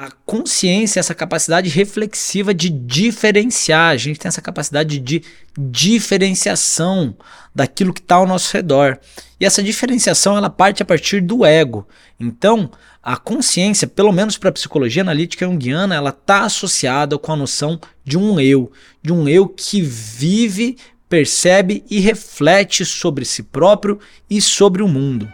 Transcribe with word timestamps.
a 0.00 0.12
consciência, 0.24 1.00
essa 1.00 1.12
capacidade 1.12 1.68
reflexiva 1.68 2.54
de 2.54 2.70
diferenciar. 2.70 3.90
A 3.90 3.96
gente 3.96 4.20
tem 4.20 4.28
essa 4.28 4.40
capacidade 4.40 4.96
de 5.00 5.24
diferenciação 5.58 7.16
daquilo 7.52 7.92
que 7.92 7.98
está 7.98 8.14
ao 8.14 8.26
nosso 8.26 8.52
redor. 8.52 9.00
E 9.40 9.44
essa 9.44 9.60
diferenciação 9.60 10.36
ela 10.36 10.48
parte 10.48 10.84
a 10.84 10.86
partir 10.86 11.20
do 11.20 11.44
ego. 11.44 11.84
Então, 12.20 12.70
a 13.02 13.16
consciência, 13.16 13.88
pelo 13.88 14.12
menos 14.12 14.38
para 14.38 14.50
a 14.50 14.52
psicologia 14.52 15.02
analítica 15.02 15.44
junguiana, 15.44 15.96
ela 15.96 16.10
está 16.10 16.42
associada 16.42 17.18
com 17.18 17.32
a 17.32 17.36
noção 17.36 17.80
de 18.04 18.16
um 18.16 18.38
eu, 18.38 18.70
de 19.02 19.12
um 19.12 19.28
eu 19.28 19.48
que 19.48 19.82
vive, 19.82 20.76
percebe 21.08 21.82
e 21.90 21.98
reflete 21.98 22.84
sobre 22.84 23.24
si 23.24 23.42
próprio 23.42 23.98
e 24.30 24.40
sobre 24.40 24.80
o 24.80 24.86
mundo. 24.86 25.28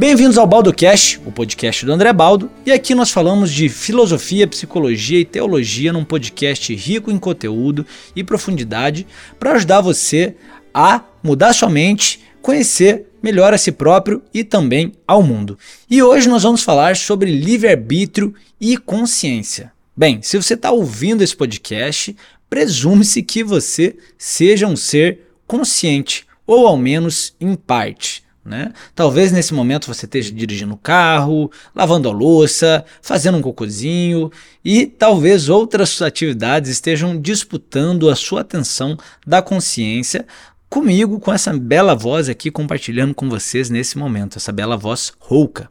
Bem-vindos 0.00 0.38
ao 0.38 0.46
Baldo 0.46 0.72
Cash, 0.72 1.20
o 1.26 1.30
podcast 1.30 1.84
do 1.84 1.92
André 1.92 2.10
Baldo, 2.10 2.50
e 2.64 2.72
aqui 2.72 2.94
nós 2.94 3.10
falamos 3.10 3.52
de 3.52 3.68
filosofia, 3.68 4.46
psicologia 4.48 5.20
e 5.20 5.26
teologia 5.26 5.92
num 5.92 6.06
podcast 6.06 6.74
rico 6.74 7.10
em 7.10 7.18
conteúdo 7.18 7.84
e 8.16 8.24
profundidade 8.24 9.06
para 9.38 9.52
ajudar 9.52 9.82
você 9.82 10.36
a 10.72 11.04
mudar 11.22 11.52
sua 11.52 11.68
mente, 11.68 12.18
conhecer 12.40 13.10
melhor 13.22 13.52
a 13.52 13.58
si 13.58 13.70
próprio 13.70 14.22
e 14.32 14.42
também 14.42 14.94
ao 15.06 15.22
mundo. 15.22 15.58
E 15.90 16.02
hoje 16.02 16.30
nós 16.30 16.44
vamos 16.44 16.62
falar 16.62 16.96
sobre 16.96 17.30
livre-arbítrio 17.30 18.34
e 18.58 18.78
consciência. 18.78 19.70
Bem, 19.94 20.22
se 20.22 20.38
você 20.38 20.54
está 20.54 20.70
ouvindo 20.70 21.22
esse 21.22 21.36
podcast, 21.36 22.16
presume-se 22.48 23.22
que 23.22 23.44
você 23.44 23.94
seja 24.16 24.66
um 24.66 24.76
ser 24.76 25.34
consciente, 25.46 26.24
ou 26.46 26.66
ao 26.66 26.78
menos 26.78 27.34
em 27.38 27.54
parte. 27.54 28.29
Né? 28.44 28.72
Talvez 28.94 29.30
nesse 29.32 29.52
momento 29.52 29.86
você 29.86 30.06
esteja 30.06 30.32
dirigindo 30.32 30.72
o 30.72 30.78
carro, 30.78 31.50
lavando 31.74 32.08
a 32.08 32.12
louça, 32.12 32.84
fazendo 33.02 33.36
um 33.36 33.42
cocôzinho 33.42 34.32
e 34.64 34.86
talvez 34.86 35.50
outras 35.50 36.00
atividades 36.00 36.70
estejam 36.70 37.20
disputando 37.20 38.08
a 38.08 38.16
sua 38.16 38.40
atenção 38.40 38.96
da 39.26 39.42
consciência 39.42 40.26
comigo, 40.70 41.18
com 41.18 41.32
essa 41.32 41.52
bela 41.52 41.94
voz 41.94 42.28
aqui 42.28 42.50
compartilhando 42.50 43.14
com 43.14 43.28
vocês 43.28 43.68
nesse 43.68 43.98
momento, 43.98 44.38
essa 44.38 44.52
bela 44.52 44.76
voz 44.76 45.12
rouca. 45.18 45.68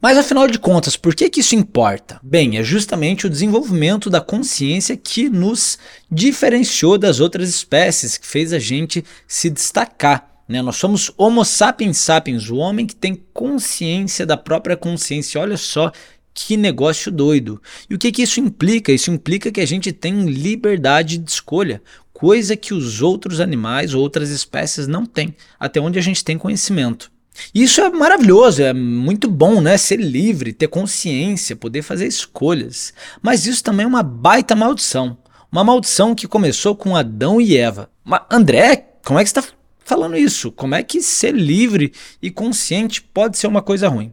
Mas 0.00 0.18
afinal 0.18 0.46
de 0.48 0.58
contas, 0.58 0.96
por 0.96 1.14
que, 1.14 1.30
que 1.30 1.40
isso 1.40 1.54
importa? 1.54 2.20
Bem, 2.22 2.58
é 2.58 2.62
justamente 2.62 3.26
o 3.26 3.30
desenvolvimento 3.30 4.10
da 4.10 4.20
consciência 4.20 4.96
que 4.96 5.30
nos 5.30 5.78
diferenciou 6.10 6.98
das 6.98 7.20
outras 7.20 7.48
espécies, 7.48 8.18
que 8.18 8.26
fez 8.26 8.52
a 8.52 8.58
gente 8.58 9.04
se 9.26 9.48
destacar. 9.48 10.35
Né? 10.48 10.62
Nós 10.62 10.76
somos 10.76 11.10
Homo 11.16 11.44
sapiens 11.44 11.98
sapiens, 11.98 12.48
o 12.50 12.56
homem 12.56 12.86
que 12.86 12.94
tem 12.94 13.20
consciência 13.32 14.24
da 14.24 14.36
própria 14.36 14.76
consciência. 14.76 15.40
Olha 15.40 15.56
só 15.56 15.90
que 16.32 16.56
negócio 16.56 17.10
doido. 17.10 17.60
E 17.88 17.94
o 17.94 17.98
que, 17.98 18.12
que 18.12 18.22
isso 18.22 18.38
implica? 18.38 18.92
Isso 18.92 19.10
implica 19.10 19.50
que 19.50 19.60
a 19.60 19.66
gente 19.66 19.92
tem 19.92 20.26
liberdade 20.26 21.16
de 21.16 21.30
escolha, 21.30 21.82
coisa 22.12 22.56
que 22.56 22.74
os 22.74 23.00
outros 23.00 23.40
animais, 23.40 23.94
outras 23.94 24.28
espécies 24.28 24.86
não 24.86 25.06
têm, 25.06 25.34
até 25.58 25.80
onde 25.80 25.98
a 25.98 26.02
gente 26.02 26.22
tem 26.22 26.36
conhecimento. 26.36 27.10
Isso 27.54 27.80
é 27.80 27.90
maravilhoso, 27.90 28.62
é 28.62 28.72
muito 28.72 29.30
bom, 29.30 29.60
né? 29.60 29.76
Ser 29.76 30.00
livre, 30.00 30.52
ter 30.52 30.68
consciência, 30.68 31.56
poder 31.56 31.82
fazer 31.82 32.06
escolhas. 32.06 32.94
Mas 33.20 33.46
isso 33.46 33.62
também 33.62 33.84
é 33.84 33.88
uma 33.88 34.02
baita 34.02 34.54
maldição. 34.54 35.18
Uma 35.50 35.64
maldição 35.64 36.14
que 36.14 36.26
começou 36.26 36.74
com 36.74 36.96
Adão 36.96 37.40
e 37.40 37.56
Eva. 37.56 37.90
Mas, 38.04 38.22
André, 38.30 38.88
como 39.04 39.18
é 39.18 39.24
que 39.24 39.30
você 39.30 39.38
está 39.38 39.55
falando 39.86 40.16
isso. 40.16 40.50
Como 40.50 40.74
é 40.74 40.82
que 40.82 41.00
ser 41.00 41.32
livre 41.32 41.92
e 42.20 42.30
consciente 42.30 43.00
pode 43.00 43.38
ser 43.38 43.46
uma 43.46 43.62
coisa 43.62 43.88
ruim? 43.88 44.12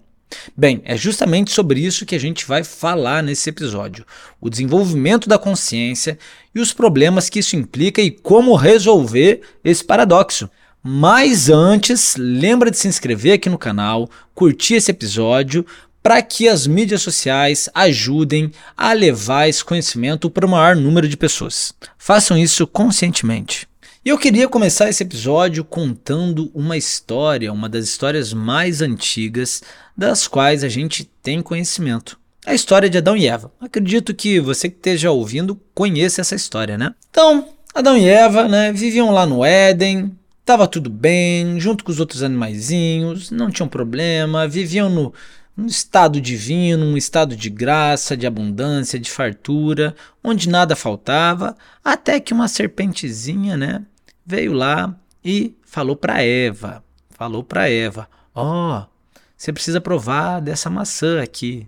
Bem, 0.56 0.82
é 0.86 0.96
justamente 0.96 1.52
sobre 1.52 1.80
isso 1.80 2.06
que 2.06 2.16
a 2.16 2.20
gente 2.20 2.46
vai 2.46 2.64
falar 2.64 3.22
nesse 3.22 3.50
episódio: 3.50 4.06
o 4.40 4.50
desenvolvimento 4.50 5.28
da 5.28 5.38
consciência 5.38 6.18
e 6.54 6.60
os 6.60 6.72
problemas 6.72 7.30
que 7.30 7.40
isso 7.40 7.56
implica 7.56 8.02
e 8.02 8.12
como 8.12 8.56
resolver 8.56 9.42
esse 9.64 9.84
paradoxo. 9.84 10.50
Mas 10.82 11.50
antes, 11.50 12.16
lembra 12.18 12.70
de 12.70 12.78
se 12.78 12.88
inscrever 12.88 13.34
aqui 13.34 13.50
no 13.50 13.58
canal, 13.58 14.10
curtir 14.36 14.76
esse 14.76 14.92
episódio 14.92 15.66
para 16.04 16.22
que 16.22 16.50
as 16.50 16.68
mídias 16.68 17.02
sociais 17.02 17.70
ajudem 17.74 18.52
a 18.76 18.92
levar 18.92 19.48
esse 19.48 19.64
conhecimento 19.64 20.30
para 20.30 20.46
o 20.46 20.50
maior 20.50 20.76
número 20.76 21.08
de 21.08 21.16
pessoas. 21.16 21.74
Façam 21.98 22.38
isso 22.38 22.68
conscientemente. 22.68 23.66
E 24.06 24.10
eu 24.10 24.18
queria 24.18 24.50
começar 24.50 24.90
esse 24.90 25.02
episódio 25.02 25.64
contando 25.64 26.52
uma 26.54 26.76
história, 26.76 27.54
uma 27.54 27.70
das 27.70 27.86
histórias 27.86 28.34
mais 28.34 28.82
antigas 28.82 29.64
das 29.96 30.28
quais 30.28 30.62
a 30.62 30.68
gente 30.68 31.06
tem 31.22 31.42
conhecimento. 31.42 32.20
A 32.46 32.54
história 32.54 32.90
de 32.90 32.98
Adão 32.98 33.16
e 33.16 33.28
Eva. 33.28 33.50
Acredito 33.62 34.14
que 34.14 34.42
você 34.42 34.68
que 34.68 34.76
esteja 34.76 35.10
ouvindo 35.10 35.58
conheça 35.74 36.20
essa 36.20 36.36
história, 36.36 36.78
né? 36.78 36.94
Então, 37.10 37.48
Adão 37.74 37.98
e 37.98 38.06
Eva, 38.06 38.46
né, 38.46 38.74
viviam 38.74 39.10
lá 39.10 39.26
no 39.26 39.46
Éden, 39.46 40.14
tava 40.44 40.68
tudo 40.68 40.90
bem, 40.90 41.58
junto 41.58 41.86
com 41.86 41.92
os 41.94 42.02
outros 42.02 42.24
animaizinhos, 42.24 43.32
não 43.32 43.50
tinham 43.50 43.70
problema, 43.70 44.50
viviam 44.50 44.90
no, 44.90 45.14
estado 45.66 46.20
divino, 46.20 46.86
um 46.88 46.98
estado 46.98 47.38
de 47.38 47.50
graça, 47.50 48.18
de 48.18 48.28
abundância, 48.28 49.00
de 49.00 49.10
fartura, 49.10 49.96
onde 50.22 50.50
nada 50.50 50.76
faltava, 50.76 51.56
até 51.82 52.20
que 52.20 52.34
uma 52.34 52.50
serpentezinha, 52.50 53.56
né, 53.56 53.82
veio 54.26 54.54
lá 54.54 54.96
e 55.24 55.58
falou 55.64 55.96
para 55.96 56.22
Eva, 56.22 56.84
falou 57.10 57.44
para 57.44 57.70
Eva, 57.70 58.10
ó, 58.34 58.80
oh, 58.80 58.86
você 59.38 59.52
precisa 59.52 59.82
provar 59.82 60.40
dessa 60.40 60.70
maçã 60.70 61.22
aqui. 61.22 61.68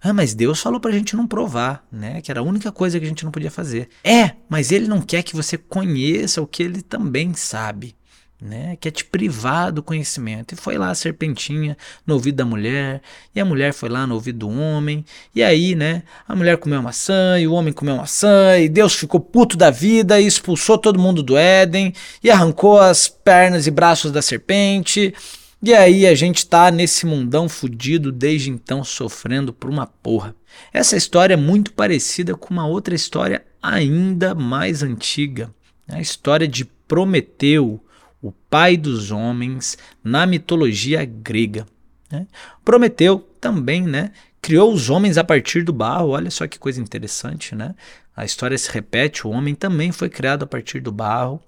Ah, 0.00 0.12
mas 0.12 0.34
Deus 0.34 0.60
falou 0.60 0.80
para 0.80 0.90
a 0.90 0.94
gente 0.94 1.14
não 1.14 1.26
provar, 1.26 1.86
né? 1.92 2.22
Que 2.22 2.30
era 2.30 2.40
a 2.40 2.42
única 2.42 2.72
coisa 2.72 2.98
que 2.98 3.04
a 3.04 3.08
gente 3.08 3.24
não 3.24 3.30
podia 3.30 3.50
fazer. 3.50 3.90
É, 4.02 4.32
mas 4.48 4.72
Ele 4.72 4.88
não 4.88 5.02
quer 5.02 5.22
que 5.22 5.36
você 5.36 5.58
conheça 5.58 6.40
o 6.40 6.46
que 6.46 6.62
Ele 6.62 6.80
também 6.80 7.34
sabe 7.34 7.94
né, 8.40 8.76
quer 8.80 8.90
te 8.90 9.04
privar 9.04 9.72
do 9.72 9.82
conhecimento. 9.82 10.54
E 10.54 10.56
foi 10.56 10.76
lá 10.76 10.90
a 10.90 10.94
serpentinha 10.94 11.76
no 12.06 12.14
ouvido 12.14 12.36
da 12.36 12.44
mulher, 12.44 13.00
e 13.34 13.40
a 13.40 13.44
mulher 13.44 13.72
foi 13.72 13.88
lá 13.88 14.06
no 14.06 14.14
ouvido 14.14 14.40
do 14.40 14.50
homem, 14.50 15.04
e 15.34 15.42
aí, 15.42 15.74
né, 15.74 16.02
a 16.28 16.34
mulher 16.36 16.58
comeu 16.58 16.82
maçã, 16.82 17.38
e 17.38 17.46
o 17.46 17.52
homem 17.52 17.72
comeu 17.72 17.96
maçã, 17.96 18.58
e 18.58 18.68
Deus 18.68 18.94
ficou 18.94 19.20
puto 19.20 19.56
da 19.56 19.70
vida 19.70 20.20
e 20.20 20.26
expulsou 20.26 20.78
todo 20.78 20.98
mundo 20.98 21.22
do 21.22 21.36
Éden, 21.36 21.92
e 22.22 22.30
arrancou 22.30 22.78
as 22.78 23.08
pernas 23.08 23.66
e 23.66 23.70
braços 23.70 24.12
da 24.12 24.20
serpente. 24.20 25.14
E 25.62 25.74
aí 25.74 26.06
a 26.06 26.14
gente 26.14 26.46
tá 26.46 26.70
nesse 26.70 27.06
mundão 27.06 27.48
fudido 27.48 28.12
desde 28.12 28.50
então 28.50 28.84
sofrendo 28.84 29.52
por 29.52 29.70
uma 29.70 29.86
porra. 29.86 30.36
Essa 30.72 30.96
história 30.96 31.34
é 31.34 31.36
muito 31.36 31.72
parecida 31.72 32.34
com 32.34 32.52
uma 32.52 32.66
outra 32.66 32.94
história 32.94 33.44
ainda 33.62 34.34
mais 34.34 34.82
antiga, 34.82 35.50
a 35.88 36.00
história 36.00 36.46
de 36.46 36.64
Prometeu, 36.64 37.82
o 38.22 38.32
pai 38.32 38.76
dos 38.76 39.10
homens 39.10 39.76
na 40.02 40.26
mitologia 40.26 41.04
grega. 41.04 41.66
Né? 42.10 42.26
Prometeu 42.64 43.18
também 43.40 43.82
né, 43.82 44.12
criou 44.40 44.72
os 44.72 44.90
homens 44.90 45.18
a 45.18 45.24
partir 45.24 45.62
do 45.62 45.72
barro. 45.72 46.10
Olha 46.10 46.30
só 46.30 46.46
que 46.46 46.58
coisa 46.58 46.80
interessante, 46.80 47.54
né? 47.54 47.74
A 48.16 48.24
história 48.24 48.56
se 48.56 48.70
repete, 48.70 49.26
o 49.26 49.30
homem 49.30 49.54
também 49.54 49.92
foi 49.92 50.08
criado 50.08 50.42
a 50.42 50.46
partir 50.46 50.80
do 50.80 50.90
barro. 50.90 51.38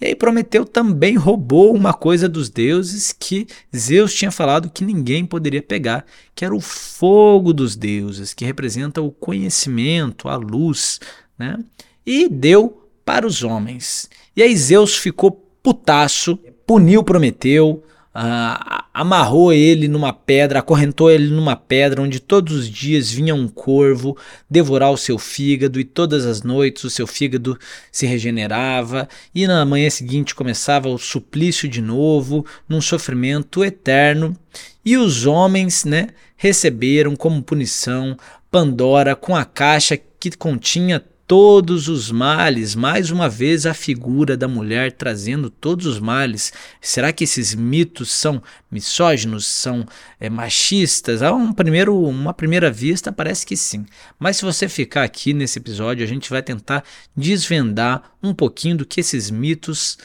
E 0.00 0.06
aí 0.06 0.14
Prometeu 0.14 0.64
também 0.64 1.16
roubou 1.16 1.74
uma 1.74 1.94
coisa 1.94 2.28
dos 2.28 2.50
deuses 2.50 3.12
que 3.18 3.46
Zeus 3.74 4.14
tinha 4.14 4.30
falado 4.30 4.70
que 4.70 4.84
ninguém 4.84 5.24
poderia 5.24 5.62
pegar, 5.62 6.04
que 6.34 6.44
era 6.44 6.54
o 6.54 6.60
fogo 6.60 7.52
dos 7.52 7.74
deuses, 7.74 8.34
que 8.34 8.44
representa 8.44 9.00
o 9.00 9.10
conhecimento, 9.10 10.28
a 10.28 10.36
luz, 10.36 11.00
né? 11.38 11.58
E 12.04 12.28
deu 12.28 12.88
para 13.04 13.26
os 13.26 13.42
homens. 13.42 14.08
E 14.36 14.42
aí 14.42 14.54
Zeus 14.54 14.96
ficou 14.96 15.47
putaço, 15.62 16.38
puniu 16.66 17.02
Prometeu, 17.02 17.82
uh, 18.14 18.84
amarrou 18.92 19.52
ele 19.52 19.88
numa 19.88 20.12
pedra, 20.12 20.58
acorrentou 20.58 21.10
ele 21.10 21.28
numa 21.28 21.56
pedra 21.56 22.02
onde 22.02 22.20
todos 22.20 22.54
os 22.54 22.68
dias 22.68 23.10
vinha 23.10 23.34
um 23.34 23.46
corvo 23.46 24.16
devorar 24.50 24.90
o 24.90 24.96
seu 24.96 25.18
fígado 25.18 25.78
e 25.78 25.84
todas 25.84 26.26
as 26.26 26.42
noites 26.42 26.84
o 26.84 26.90
seu 26.90 27.06
fígado 27.06 27.58
se 27.92 28.06
regenerava 28.06 29.08
e 29.34 29.46
na 29.46 29.64
manhã 29.64 29.88
seguinte 29.88 30.34
começava 30.34 30.88
o 30.88 30.98
suplício 30.98 31.68
de 31.68 31.80
novo, 31.80 32.44
num 32.68 32.80
sofrimento 32.80 33.64
eterno. 33.64 34.36
E 34.84 34.96
os 34.96 35.26
homens, 35.26 35.84
né, 35.84 36.08
receberam 36.36 37.14
como 37.14 37.42
punição 37.42 38.16
Pandora 38.50 39.14
com 39.14 39.36
a 39.36 39.44
caixa 39.44 39.98
que 40.18 40.30
continha 40.30 41.04
todos 41.28 41.88
os 41.88 42.10
males. 42.10 42.74
Mais 42.74 43.10
uma 43.10 43.28
vez 43.28 43.66
a 43.66 43.74
figura 43.74 44.34
da 44.34 44.48
mulher 44.48 44.92
trazendo 44.92 45.50
todos 45.50 45.84
os 45.84 46.00
males. 46.00 46.50
Será 46.80 47.12
que 47.12 47.24
esses 47.24 47.54
mitos 47.54 48.10
são 48.10 48.42
misóginos, 48.70 49.46
são 49.46 49.86
é, 50.18 50.30
machistas? 50.30 51.22
A 51.22 51.30
um 51.30 51.52
primeiro, 51.52 52.02
uma 52.02 52.32
primeira 52.32 52.70
vista 52.70 53.12
parece 53.12 53.44
que 53.44 53.58
sim. 53.58 53.84
Mas 54.18 54.38
se 54.38 54.44
você 54.44 54.66
ficar 54.68 55.04
aqui 55.04 55.34
nesse 55.34 55.58
episódio, 55.58 56.02
a 56.02 56.08
gente 56.08 56.30
vai 56.30 56.42
tentar 56.42 56.82
desvendar 57.14 58.02
um 58.22 58.32
pouquinho 58.32 58.78
do 58.78 58.86
que 58.86 59.00
esses 59.00 59.30
mitos 59.30 59.98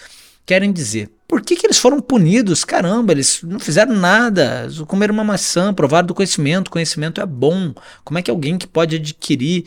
querem 0.46 0.74
dizer. 0.74 1.10
Por 1.26 1.42
que, 1.42 1.56
que 1.56 1.66
eles 1.66 1.80
foram 1.80 2.02
punidos? 2.02 2.66
Caramba, 2.66 3.14
eles 3.14 3.40
não 3.44 3.62
fizeram 3.62 3.96
nada. 3.96 4.68
Comeram 4.88 5.14
uma 5.14 5.24
maçã, 5.24 5.74
provaram 5.74 6.06
do 6.06 6.14
conhecimento. 6.14 6.70
Conhecimento 6.70 7.22
é 7.22 7.26
bom. 7.26 7.74
Como 8.04 8.20
é 8.20 8.22
que 8.22 8.30
alguém 8.30 8.58
que 8.58 8.68
pode 8.68 8.98
adquirir 8.98 9.64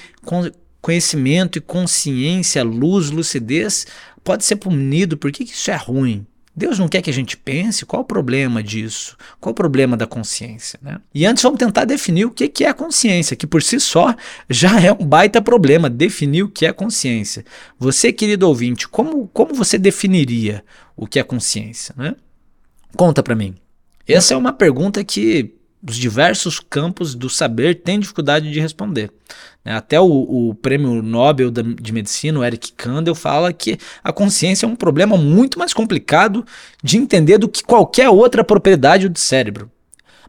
conhecimento 0.86 1.58
e 1.58 1.60
consciência, 1.60 2.62
luz, 2.62 3.10
lucidez, 3.10 3.88
pode 4.22 4.44
ser 4.44 4.54
punido. 4.54 5.16
Por 5.16 5.32
que, 5.32 5.42
isso 5.42 5.68
é 5.68 5.74
ruim? 5.74 6.24
Deus 6.54 6.78
não 6.78 6.86
quer 6.86 7.02
que 7.02 7.10
a 7.10 7.12
gente 7.12 7.36
pense? 7.36 7.84
Qual 7.84 8.02
o 8.02 8.04
problema 8.04 8.62
disso? 8.62 9.16
Qual 9.40 9.50
o 9.50 9.54
problema 9.54 9.96
da 9.96 10.06
consciência? 10.06 10.78
Né? 10.80 11.00
E 11.12 11.26
antes 11.26 11.42
vamos 11.42 11.58
tentar 11.58 11.86
definir 11.86 12.24
o 12.24 12.30
que 12.30 12.62
é 12.62 12.68
a 12.68 12.72
consciência, 12.72 13.34
que 13.34 13.48
por 13.48 13.64
si 13.64 13.80
só 13.80 14.14
já 14.48 14.80
é 14.80 14.92
um 14.92 15.04
baita 15.04 15.42
problema, 15.42 15.90
definir 15.90 16.44
o 16.44 16.48
que 16.48 16.64
é 16.64 16.72
consciência. 16.72 17.44
Você, 17.80 18.12
querido 18.12 18.46
ouvinte, 18.46 18.86
como, 18.86 19.26
como 19.34 19.54
você 19.54 19.76
definiria 19.76 20.64
o 20.96 21.04
que 21.04 21.18
é 21.18 21.24
consciência? 21.24 21.96
Né? 21.98 22.14
Conta 22.96 23.24
para 23.24 23.34
mim. 23.34 23.56
Essa 24.06 24.34
é 24.34 24.36
uma 24.36 24.52
pergunta 24.52 25.02
que 25.02 25.52
os 25.88 25.96
diversos 25.96 26.58
campos 26.58 27.14
do 27.14 27.30
saber 27.30 27.76
têm 27.76 28.00
dificuldade 28.00 28.50
de 28.50 28.60
responder. 28.60 29.10
Né? 29.64 29.74
Até 29.74 30.00
o, 30.00 30.06
o 30.06 30.54
prêmio 30.54 31.02
Nobel 31.02 31.50
de 31.50 31.92
Medicina, 31.92 32.40
o 32.40 32.44
Eric 32.44 32.72
Kandel, 32.72 33.14
fala 33.14 33.52
que 33.52 33.78
a 34.02 34.12
consciência 34.12 34.66
é 34.66 34.68
um 34.68 34.76
problema 34.76 35.16
muito 35.16 35.58
mais 35.58 35.72
complicado 35.72 36.44
de 36.82 36.96
entender 36.96 37.38
do 37.38 37.48
que 37.48 37.62
qualquer 37.62 38.08
outra 38.08 38.42
propriedade 38.42 39.08
do 39.08 39.18
cérebro. 39.18 39.70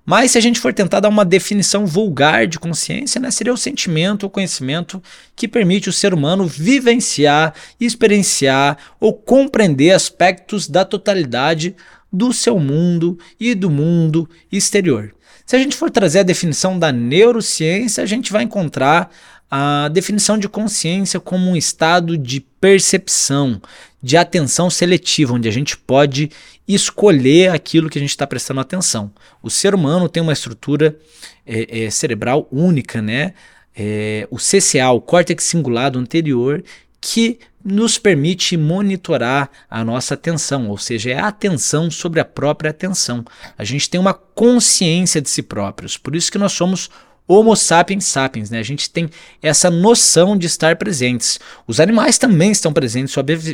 Mas 0.06 0.32
se 0.32 0.38
a 0.38 0.42
gente 0.42 0.62
for 0.62 0.74
tentar 0.74 1.02
dar 1.02 1.10
uma 1.10 1.26
definição 1.26 1.86
vulgar 1.86 2.48
de 2.48 2.58
consciência, 2.58 3.20
né, 3.20 3.30
seria 3.30 3.54
o 3.54 3.58
sentimento 3.58 4.24
ou 4.24 4.30
conhecimento 4.30 5.04
que 5.36 5.50
permite 5.50 5.90
o 5.90 5.94
ser 5.94 6.14
humano 6.14 6.48
vivenciar, 6.48 7.54
experienciar 7.78 8.78
ou 9.02 9.14
compreender 9.14 9.92
aspectos 9.92 10.66
da 10.66 10.86
totalidade 10.86 11.76
do 12.10 12.32
seu 12.32 12.58
mundo 12.58 13.20
e 13.38 13.54
do 13.54 13.70
mundo 13.70 14.30
exterior. 14.50 15.14
Se 15.48 15.56
a 15.56 15.60
gente 15.60 15.78
for 15.78 15.90
trazer 15.90 16.20
a 16.20 16.24
definição 16.24 16.78
da 16.78 16.92
neurociência, 16.92 18.04
a 18.04 18.06
gente 18.06 18.34
vai 18.34 18.44
encontrar 18.44 19.10
a 19.50 19.88
definição 19.88 20.38
de 20.38 20.50
consciência 20.50 21.22
como 21.22 21.50
um 21.50 21.56
estado 21.56 22.18
de 22.18 22.42
percepção, 22.42 23.62
de 24.04 24.18
atenção 24.18 24.70
seletiva, 24.70 25.34
onde 25.34 25.48
a 25.48 25.52
gente 25.52 25.78
pode 25.78 26.30
escolher 26.68 27.52
aquilo 27.52 27.90
que 27.90 27.98
a 27.98 28.02
gente 28.02 28.10
está 28.10 28.28
prestando 28.28 28.60
atenção. 28.60 29.10
O 29.42 29.50
ser 29.50 29.74
humano 29.74 30.10
tem 30.10 30.22
uma 30.22 30.34
estrutura 30.34 31.00
é, 31.46 31.86
é, 31.86 31.90
cerebral 31.90 32.46
única, 32.52 33.02
né? 33.02 33.34
É, 33.74 34.28
o 34.30 34.36
CCA, 34.36 34.90
o 34.90 35.00
córtex 35.00 35.46
cingulado 35.46 35.98
anterior, 35.98 36.62
que 37.00 37.40
nos 37.64 37.98
permite 37.98 38.56
monitorar 38.56 39.50
a 39.70 39.84
nossa 39.84 40.14
atenção, 40.14 40.70
ou 40.70 40.78
seja, 40.78 41.12
é 41.12 41.20
a 41.20 41.28
atenção 41.28 41.92
sobre 41.92 42.20
a 42.20 42.26
própria 42.26 42.72
atenção. 42.72 43.26
A 43.58 43.64
gente 43.64 43.90
tem 43.90 44.00
uma 44.00 44.14
consciência 44.14 45.22
de 45.22 45.30
si 45.30 45.42
próprios, 45.42 45.98
por 45.98 46.16
isso 46.16 46.32
que 46.32 46.38
nós 46.38 46.54
somos 46.54 46.90
Homo 47.28 47.58
sapiens 47.58 48.06
sapiens, 48.06 48.50
né? 48.50 48.60
A 48.60 48.64
gente 48.64 48.90
tem 48.90 49.10
essa 49.44 49.70
noção 49.70 50.38
de 50.38 50.48
estar 50.48 50.78
presentes. 50.78 51.38
Os 51.68 51.82
animais 51.82 52.18
também 52.18 52.52
estão 52.52 52.72
presentes, 52.72 53.14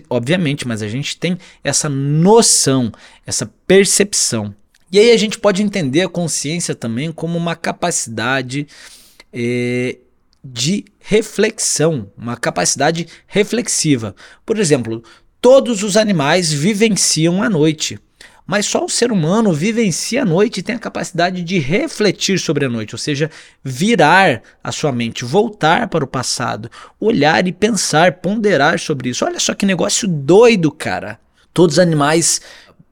obviamente, 0.09 0.67
mas 0.67 0.83
a 0.83 0.87
gente 0.87 1.17
tem 1.17 1.39
essa 1.63 1.89
noção, 1.89 2.91
essa 3.25 3.51
percepção. 3.65 4.53
E 4.91 4.99
aí 4.99 5.09
a 5.09 5.17
gente 5.17 5.39
pode 5.39 5.63
entender 5.63 6.01
a 6.01 6.07
consciência 6.07 6.75
também 6.75 7.11
como 7.11 7.35
uma 7.35 7.55
capacidade 7.55 8.67
eh, 9.33 9.97
de 10.43 10.85
reflexão, 10.99 12.11
uma 12.17 12.35
capacidade 12.35 13.07
reflexiva. 13.25 14.15
Por 14.45 14.59
exemplo, 14.59 15.01
todos 15.39 15.83
os 15.83 15.95
animais 15.95 16.51
vivenciam 16.51 17.41
a 17.41 17.49
noite, 17.49 17.97
mas 18.45 18.65
só 18.65 18.83
o 18.83 18.89
ser 18.89 19.11
humano 19.11 19.53
vivencia 19.53 20.23
a 20.23 20.25
noite 20.25 20.59
e 20.59 20.63
tem 20.63 20.75
a 20.75 20.79
capacidade 20.79 21.41
de 21.43 21.59
refletir 21.59 22.37
sobre 22.37 22.65
a 22.65 22.69
noite, 22.69 22.93
ou 22.93 22.99
seja, 22.99 23.31
virar 23.63 24.41
a 24.61 24.71
sua 24.71 24.91
mente, 24.91 25.23
voltar 25.23 25.87
para 25.87 26.03
o 26.03 26.07
passado, 26.07 26.69
olhar 26.99 27.47
e 27.47 27.53
pensar, 27.53 28.13
ponderar 28.13 28.77
sobre 28.79 29.09
isso. 29.09 29.23
Olha 29.23 29.39
só 29.39 29.53
que 29.53 29.65
negócio 29.65 30.07
doido, 30.07 30.71
cara. 30.71 31.19
Todos 31.53 31.75
os 31.75 31.79
animais 31.79 32.41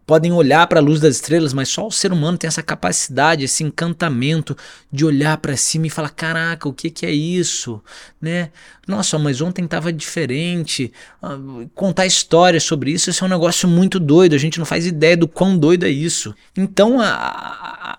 podem 0.06 0.31
olhar 0.31 0.68
para 0.68 0.80
a 0.80 0.83
luz 0.83 1.00
das 1.00 1.15
estrelas, 1.15 1.53
mas 1.53 1.69
só 1.69 1.88
o 1.88 1.92
ser 1.92 2.12
humano 2.12 2.38
tem 2.38 2.48
essa 2.48 2.62
capacidade, 2.62 3.44
esse 3.44 3.63
encantamento 3.63 4.56
de 4.92 5.06
olhar 5.06 5.38
para 5.38 5.56
cima 5.56 5.88
e 5.88 5.89
falar: 5.89 6.09
caraca, 6.09 6.68
o 6.68 6.74
que, 6.74 6.89
que 6.89 7.06
é 7.06 7.12
isso? 7.12 7.81
Né? 8.21 8.51
Nossa, 8.88 9.18
mas 9.18 9.42
ontem 9.42 9.63
estava 9.63 9.94
diferente. 9.94 10.92
Ah, 11.21 11.38
contar 11.74 12.06
histórias 12.06 12.63
sobre 12.63 12.92
isso, 12.92 13.09
isso 13.09 13.24
é 13.24 13.27
um 13.27 13.30
negócio 13.30 13.68
muito 13.69 14.00
doido. 14.00 14.36
A 14.36 14.39
gente 14.39 14.59
não 14.59 14.65
faz 14.65 14.86
ideia 14.86 15.15
do 15.15 15.27
quão 15.27 15.57
doido 15.57 15.86
é 15.86 15.89
isso. 15.89 16.36
Então, 16.57 17.00
a, 17.00 17.07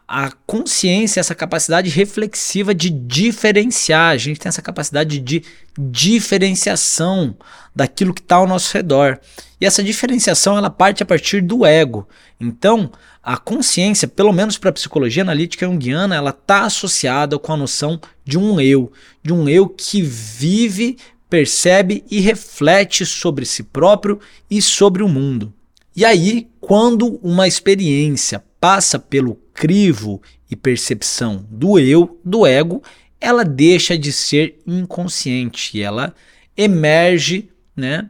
a, 0.06 0.30
consciência, 0.46 1.20
essa 1.20 1.34
capacidade 1.34 1.90
reflexiva 1.90 2.74
de 2.74 2.90
diferenciar, 2.90 4.10
a 4.10 4.16
gente 4.16 4.38
tem 4.38 4.48
essa 4.48 4.62
capacidade 4.62 5.18
de 5.18 5.42
diferenciação 5.78 7.36
daquilo 7.74 8.14
que 8.14 8.20
está 8.20 8.36
ao 8.36 8.46
nosso 8.46 8.72
redor. 8.74 9.18
E 9.60 9.66
essa 9.66 9.82
diferenciação 9.82 10.56
ela 10.56 10.70
parte 10.70 11.02
a 11.02 11.06
partir 11.06 11.40
do 11.40 11.64
ego. 11.64 12.08
Então, 12.40 12.90
a 13.22 13.36
consciência, 13.36 14.08
pelo 14.08 14.32
menos 14.32 14.58
para 14.58 14.70
a 14.70 14.74
psicologia 14.74 15.22
analítica 15.22 15.66
junguiana, 15.66 16.16
ela 16.16 16.30
está 16.30 16.64
associada 16.64 17.38
com 17.38 17.52
a 17.52 17.56
noção 17.56 18.00
de 18.24 18.38
um 18.38 18.60
eu, 18.60 18.92
de 19.22 19.32
um 19.32 19.48
eu 19.48 19.68
que 19.68 20.02
vive, 20.02 20.96
percebe 21.30 22.04
e 22.10 22.20
reflete 22.20 23.06
sobre 23.06 23.46
si 23.46 23.62
próprio 23.62 24.20
e 24.50 24.60
sobre 24.60 25.02
o 25.02 25.08
mundo. 25.08 25.54
E 25.94 26.04
aí, 26.04 26.48
quando 26.60 27.18
uma 27.22 27.46
experiência 27.46 28.42
passa 28.60 28.98
pelo 28.98 29.34
crivo 29.52 30.22
e 30.50 30.56
percepção 30.56 31.46
do 31.50 31.78
eu, 31.78 32.18
do 32.24 32.46
ego, 32.46 32.82
ela 33.20 33.44
deixa 33.44 33.96
de 33.96 34.12
ser 34.12 34.60
inconsciente, 34.66 35.80
ela 35.80 36.14
emerge, 36.56 37.48
né, 37.76 38.08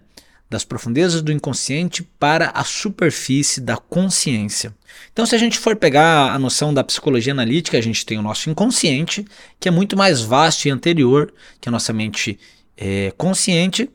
das 0.49 0.65
profundezas 0.65 1.23
do 1.23 1.33
inconsciente 1.33 2.03
para 2.19 2.51
a 2.51 2.63
superfície 2.63 3.61
da 3.61 3.77
consciência. 3.77 4.75
Então, 5.13 5.25
se 5.25 5.35
a 5.35 5.39
gente 5.39 5.59
for 5.59 5.75
pegar 5.75 6.33
a 6.33 6.39
noção 6.39 6.75
da 6.75 6.85
psicologia 6.85 7.33
analítica, 7.33 7.79
a 7.79 7.81
gente 7.81 8.05
tem 8.05 8.19
o 8.19 8.23
nosso 8.23 8.51
inconsciente, 8.51 9.25
que 9.59 9.67
é 9.67 9.71
muito 9.71 9.97
mais 9.97 10.21
vasto 10.21 10.67
e 10.67 10.71
anterior 10.71 11.33
que 11.61 11.69
a 11.69 11.73
nossa 11.73 11.93
mente 11.93 12.39
é, 12.77 13.13
consciente, 13.17 13.89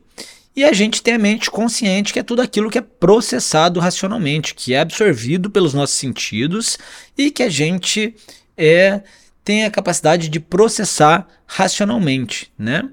e 0.58 0.64
a 0.64 0.72
gente 0.72 1.04
tem 1.04 1.14
a 1.14 1.18
mente 1.20 1.48
consciente, 1.52 2.12
que 2.12 2.18
é 2.18 2.22
tudo 2.24 2.42
aquilo 2.42 2.68
que 2.68 2.78
é 2.78 2.80
processado 2.80 3.78
racionalmente, 3.78 4.56
que 4.56 4.74
é 4.74 4.80
absorvido 4.80 5.48
pelos 5.48 5.72
nossos 5.72 5.94
sentidos 5.94 6.76
e 7.16 7.30
que 7.30 7.44
a 7.44 7.48
gente 7.48 8.12
é, 8.56 9.02
tem 9.44 9.64
a 9.64 9.70
capacidade 9.70 10.28
de 10.28 10.40
processar 10.40 11.28
racionalmente, 11.46 12.50
né? 12.58 12.90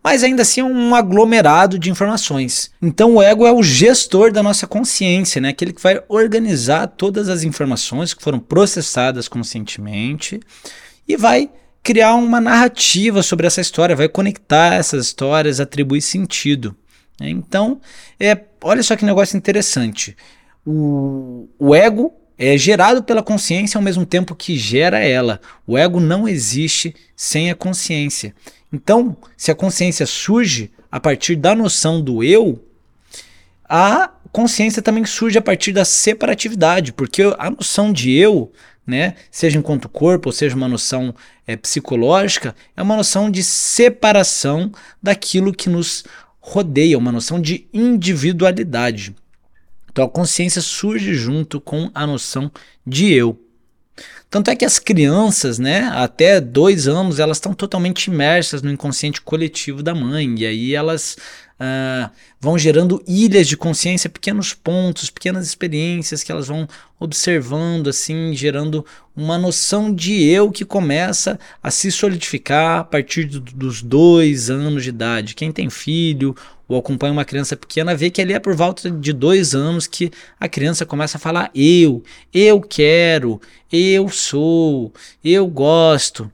mas 0.00 0.22
ainda 0.22 0.42
assim 0.42 0.60
é 0.60 0.64
um 0.64 0.94
aglomerado 0.94 1.76
de 1.76 1.90
informações. 1.90 2.70
Então 2.80 3.16
o 3.16 3.20
ego 3.20 3.44
é 3.44 3.50
o 3.50 3.64
gestor 3.64 4.30
da 4.30 4.40
nossa 4.40 4.64
consciência, 4.64 5.40
né? 5.40 5.48
aquele 5.48 5.72
que 5.72 5.82
vai 5.82 6.00
organizar 6.08 6.86
todas 6.86 7.28
as 7.28 7.42
informações 7.42 8.14
que 8.14 8.22
foram 8.22 8.38
processadas 8.38 9.26
conscientemente 9.26 10.38
e 11.08 11.16
vai 11.16 11.50
criar 11.82 12.14
uma 12.14 12.40
narrativa 12.40 13.24
sobre 13.24 13.48
essa 13.48 13.60
história, 13.60 13.96
vai 13.96 14.08
conectar 14.08 14.74
essas 14.74 15.06
histórias, 15.06 15.58
atribuir 15.58 16.00
sentido. 16.00 16.76
Né? 17.20 17.30
Então, 17.30 17.80
é, 18.18 18.38
olha 18.62 18.82
só 18.82 18.96
que 18.96 19.04
negócio 19.04 19.36
interessante. 19.36 20.16
O, 20.66 21.48
o 21.58 21.74
ego 21.74 22.12
é 22.38 22.56
gerado 22.56 23.02
pela 23.02 23.22
consciência 23.22 23.76
ao 23.76 23.82
mesmo 23.82 24.06
tempo 24.06 24.34
que 24.34 24.56
gera 24.56 24.98
ela. 25.00 25.40
O 25.66 25.76
ego 25.76 25.98
não 25.98 26.28
existe 26.28 26.94
sem 27.16 27.50
a 27.50 27.54
consciência. 27.54 28.34
Então, 28.72 29.16
se 29.36 29.50
a 29.50 29.54
consciência 29.54 30.06
surge 30.06 30.70
a 30.90 31.00
partir 31.00 31.34
da 31.36 31.54
noção 31.54 32.00
do 32.00 32.22
eu, 32.22 32.62
a 33.68 34.10
consciência 34.30 34.80
também 34.80 35.04
surge 35.04 35.38
a 35.38 35.42
partir 35.42 35.72
da 35.72 35.84
separatividade, 35.84 36.92
porque 36.92 37.22
a 37.38 37.50
noção 37.50 37.92
de 37.92 38.12
eu, 38.12 38.52
né, 38.86 39.14
seja 39.30 39.58
enquanto 39.58 39.88
corpo, 39.88 40.28
ou 40.28 40.32
seja 40.32 40.56
uma 40.56 40.68
noção 40.68 41.14
é, 41.46 41.56
psicológica, 41.56 42.54
é 42.76 42.82
uma 42.82 42.96
noção 42.96 43.30
de 43.30 43.42
separação 43.42 44.72
daquilo 45.02 45.52
que 45.52 45.68
nos 45.68 46.04
rodeia, 46.48 46.96
uma 46.96 47.12
noção 47.12 47.40
de 47.40 47.66
individualidade. 47.72 49.14
Então 49.90 50.04
a 50.04 50.08
consciência 50.08 50.62
surge 50.62 51.14
junto 51.14 51.60
com 51.60 51.90
a 51.94 52.06
noção 52.06 52.50
de 52.86 53.12
eu. 53.12 53.38
Tanto 54.30 54.50
é 54.50 54.56
que 54.56 54.64
as 54.64 54.78
crianças, 54.78 55.58
né, 55.58 55.90
até 55.94 56.40
dois 56.40 56.86
anos, 56.86 57.18
elas 57.18 57.38
estão 57.38 57.54
totalmente 57.54 58.06
imersas 58.06 58.62
no 58.62 58.70
inconsciente 58.70 59.20
coletivo 59.20 59.82
da 59.82 59.94
mãe, 59.94 60.34
e 60.38 60.46
aí 60.46 60.74
elas 60.74 61.16
uh, 61.58 62.10
vão 62.40 62.56
gerando 62.56 63.02
ilhas 63.06 63.46
de 63.46 63.56
consciência, 63.56 64.08
pequenos 64.08 64.54
pontos, 64.54 65.10
pequenas 65.10 65.46
experiências 65.46 66.22
que 66.22 66.32
elas 66.32 66.46
vão 66.46 66.68
observando, 66.98 67.88
assim, 67.88 68.34
gerando 68.34 68.84
uma 69.14 69.38
noção 69.38 69.92
de 69.92 70.24
eu 70.24 70.50
que 70.50 70.64
começa 70.64 71.38
a 71.62 71.70
se 71.70 71.90
solidificar 71.90 72.80
a 72.80 72.84
partir 72.84 73.24
do, 73.24 73.40
dos 73.40 73.82
dois 73.82 74.50
anos 74.50 74.82
de 74.82 74.90
idade. 74.90 75.34
Quem 75.34 75.52
tem 75.52 75.68
filho 75.70 76.34
ou 76.66 76.78
acompanha 76.78 77.12
uma 77.12 77.24
criança 77.24 77.56
pequena 77.56 77.94
vê 77.94 78.10
que 78.10 78.20
ali 78.20 78.34
é 78.34 78.38
por 78.38 78.54
volta 78.54 78.90
de 78.90 79.12
dois 79.12 79.54
anos 79.54 79.86
que 79.86 80.10
a 80.38 80.48
criança 80.48 80.84
começa 80.84 81.16
a 81.16 81.20
falar 81.20 81.50
eu, 81.54 82.02
eu 82.32 82.60
quero, 82.60 83.40
eu 83.72 84.08
sou, 84.08 84.92
eu 85.24 85.46
gosto, 85.46 86.30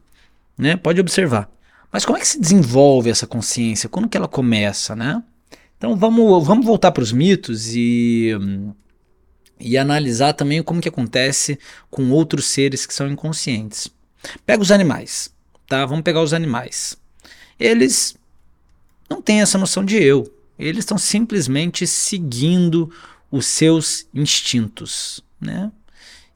né? 0.59 0.76
Pode 0.76 1.00
observar. 1.00 1.53
Mas 1.94 2.04
como 2.04 2.18
é 2.18 2.20
que 2.20 2.26
se 2.26 2.40
desenvolve 2.40 3.08
essa 3.08 3.24
consciência? 3.24 3.88
Quando 3.88 4.08
que 4.08 4.16
ela 4.16 4.26
começa, 4.26 4.96
né? 4.96 5.22
Então 5.78 5.94
vamos, 5.94 6.44
vamos 6.44 6.66
voltar 6.66 6.90
para 6.90 7.04
os 7.04 7.12
mitos 7.12 7.68
e, 7.72 8.32
e 9.60 9.78
analisar 9.78 10.32
também 10.32 10.60
como 10.60 10.80
que 10.80 10.88
acontece 10.88 11.56
com 11.88 12.10
outros 12.10 12.46
seres 12.46 12.84
que 12.84 12.92
são 12.92 13.08
inconscientes. 13.08 13.88
Pega 14.44 14.60
os 14.60 14.72
animais, 14.72 15.32
tá? 15.68 15.86
Vamos 15.86 16.02
pegar 16.02 16.20
os 16.20 16.34
animais. 16.34 16.98
Eles 17.60 18.16
não 19.08 19.22
têm 19.22 19.40
essa 19.40 19.56
noção 19.56 19.84
de 19.84 19.94
eu. 19.94 20.28
Eles 20.58 20.80
estão 20.80 20.98
simplesmente 20.98 21.86
seguindo 21.86 22.90
os 23.30 23.46
seus 23.46 24.08
instintos, 24.12 25.22
né? 25.40 25.70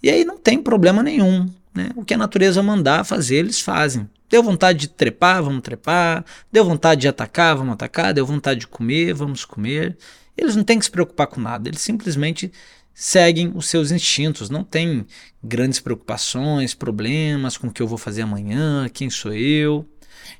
E 0.00 0.08
aí 0.08 0.24
não 0.24 0.38
tem 0.38 0.62
problema 0.62 1.02
nenhum, 1.02 1.50
né? 1.78 1.90
O 1.96 2.04
que 2.04 2.14
a 2.14 2.18
natureza 2.18 2.62
mandar 2.62 3.04
fazer, 3.04 3.36
eles 3.36 3.60
fazem. 3.60 4.08
Deu 4.28 4.42
vontade 4.42 4.80
de 4.80 4.88
trepar, 4.88 5.42
vamos 5.42 5.62
trepar. 5.62 6.24
Deu 6.52 6.64
vontade 6.64 7.02
de 7.02 7.08
atacar, 7.08 7.56
vamos 7.56 7.72
atacar. 7.74 8.12
Deu 8.12 8.26
vontade 8.26 8.60
de 8.60 8.66
comer, 8.66 9.14
vamos 9.14 9.44
comer. 9.44 9.96
Eles 10.36 10.54
não 10.54 10.64
têm 10.64 10.78
que 10.78 10.84
se 10.84 10.90
preocupar 10.90 11.26
com 11.26 11.40
nada, 11.40 11.68
eles 11.68 11.80
simplesmente 11.80 12.52
seguem 12.94 13.52
os 13.54 13.66
seus 13.66 13.90
instintos, 13.90 14.50
não 14.50 14.64
tem 14.64 15.06
grandes 15.42 15.80
preocupações, 15.80 16.74
problemas 16.74 17.56
com 17.56 17.68
o 17.68 17.72
que 17.72 17.80
eu 17.80 17.86
vou 17.86 17.98
fazer 17.98 18.22
amanhã, 18.22 18.88
quem 18.92 19.08
sou 19.08 19.32
eu. 19.32 19.88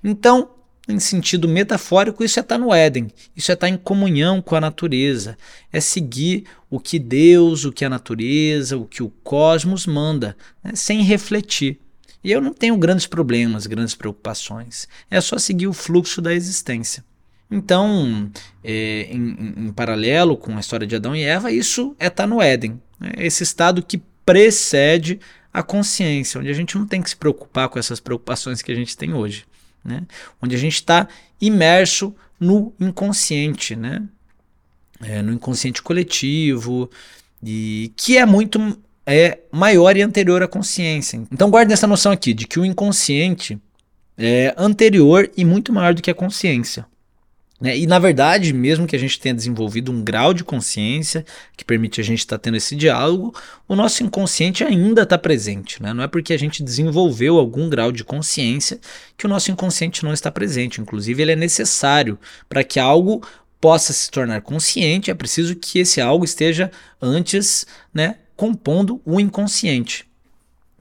Então, 0.03 0.51
em 0.89 0.99
sentido 0.99 1.47
metafórico, 1.47 2.25
isso 2.25 2.39
é 2.39 2.43
estar 2.43 2.59
no 2.59 2.73
Éden, 2.73 3.09
isso 3.37 3.51
é 3.51 3.55
estar 3.55 3.69
em 3.69 3.77
comunhão 3.77 4.41
com 4.41 4.57
a 4.57 4.61
natureza, 4.61 5.37
é 5.73 5.81
seguir 5.81 6.45
o 6.71 6.81
que 6.81 6.99
Deus, 6.99 7.65
o 7.65 7.73
que 7.73 7.85
a 7.85 7.91
natureza, 7.91 8.79
o 8.79 8.87
que 8.87 9.03
o 9.03 9.11
cosmos 9.23 9.87
manda, 9.87 10.37
né, 10.65 10.73
sem 10.75 11.03
refletir. 11.03 11.79
E 12.25 12.33
eu 12.33 12.41
não 12.41 12.53
tenho 12.53 12.77
grandes 12.77 13.07
problemas, 13.07 13.67
grandes 13.67 13.95
preocupações. 13.95 14.89
É 15.11 15.21
só 15.21 15.39
seguir 15.39 15.69
o 15.69 15.73
fluxo 15.73 16.21
da 16.21 16.35
existência. 16.35 17.05
Então, 17.51 18.31
é, 18.63 19.09
em, 19.11 19.55
em, 19.69 19.73
paralelo 19.73 20.37
com 20.37 20.57
a 20.57 20.61
história 20.61 20.87
de 20.87 20.97
Adão 20.97 21.15
e 21.15 21.23
Eva, 21.23 21.51
isso 21.51 21.95
é 21.99 22.09
estar 22.09 22.25
tá 22.25 22.27
no 22.27 22.43
Éden. 22.43 22.81
Né? 22.99 23.13
Esse 23.19 23.43
estado 23.43 23.83
que 23.83 24.03
precede 24.27 25.21
a 25.53 25.63
consciência, 25.63 26.41
onde 26.41 26.51
a 26.51 26.55
gente 26.55 26.77
não 26.77 26.87
tem 26.87 27.01
que 27.01 27.09
se 27.09 27.17
preocupar 27.17 27.69
com 27.69 27.79
essas 27.79 28.01
preocupações 28.01 28.61
que 28.61 28.71
a 28.71 28.75
gente 28.75 28.97
tem 28.97 29.15
hoje. 29.15 29.47
Né? 29.89 30.03
Onde 30.41 30.55
a 30.55 30.59
gente 30.59 30.75
está 30.75 31.09
imerso 31.41 32.15
no 32.39 32.73
inconsciente, 32.79 33.75
né? 33.75 34.03
É, 35.01 35.23
no 35.23 35.33
inconsciente 35.33 35.81
coletivo, 35.81 36.91
e 37.43 37.93
que 37.97 38.17
é 38.19 38.27
muito 38.27 38.79
é 39.07 39.39
maior 39.51 39.97
e 39.97 40.03
anterior 40.03 40.43
à 40.43 40.49
consciência. 40.49 41.23
Então 41.33 41.51
guarde 41.51 41.73
essa 41.73 41.87
noção 41.87 42.13
aqui 42.13 42.35
de 42.35 42.47
que 42.47 42.61
o 42.61 42.65
inconsciente 42.65 43.59
é 44.19 44.55
anterior 44.59 45.31
e 45.35 45.45
muito 45.45 45.73
maior 45.73 45.95
do 45.95 46.03
que 46.03 46.11
a 46.11 46.15
consciência. 46.15 46.85
Né? 47.61 47.77
E 47.77 47.87
na 47.87 47.99
verdade, 47.99 48.53
mesmo 48.53 48.87
que 48.87 48.95
a 48.95 48.99
gente 48.99 49.19
tenha 49.19 49.35
desenvolvido 49.35 49.91
um 49.91 50.03
grau 50.03 50.33
de 50.33 50.45
consciência 50.45 51.25
que 51.57 51.65
permite 51.65 52.01
a 52.01 52.05
gente 52.05 52.21
estar 52.21 52.39
tá 52.39 52.43
tendo 52.43 52.57
esse 52.57 52.77
diálogo, 52.77 53.35
o 53.67 53.75
nosso 53.75 54.03
inconsciente 54.05 54.63
ainda 54.63 55.03
está 55.03 55.19
presente. 55.19 55.83
Né? 55.83 55.93
Não 55.93 56.05
é 56.05 56.09
porque 56.09 56.33
a 56.33 56.39
gente 56.39 56.63
desenvolveu 56.63 57.39
algum 57.39 57.69
grau 57.69 57.91
de 57.91 58.05
consciência 58.05 58.79
que 59.17 59.27
o 59.27 59.29
nosso 59.29 59.51
inconsciente 59.51 60.05
não 60.05 60.13
está 60.13 60.31
presente. 60.31 60.81
Inclusive, 60.81 61.21
ele 61.21 61.33
é 61.33 61.37
necessário 61.37 62.19
para 62.49 62.63
que 62.63 62.79
algo 62.79 63.23
possa 63.61 63.93
se 63.93 64.11
tornar 64.11 64.41
consciente, 64.43 65.11
é 65.11 65.15
preciso 65.15 65.57
que 65.57 65.81
esse 65.81 66.01
algo 66.01 66.25
esteja 66.25 66.71
antes 67.03 67.67
né, 67.93 68.17
compondo 68.37 69.03
o 69.05 69.19
inconsciente. 69.19 70.08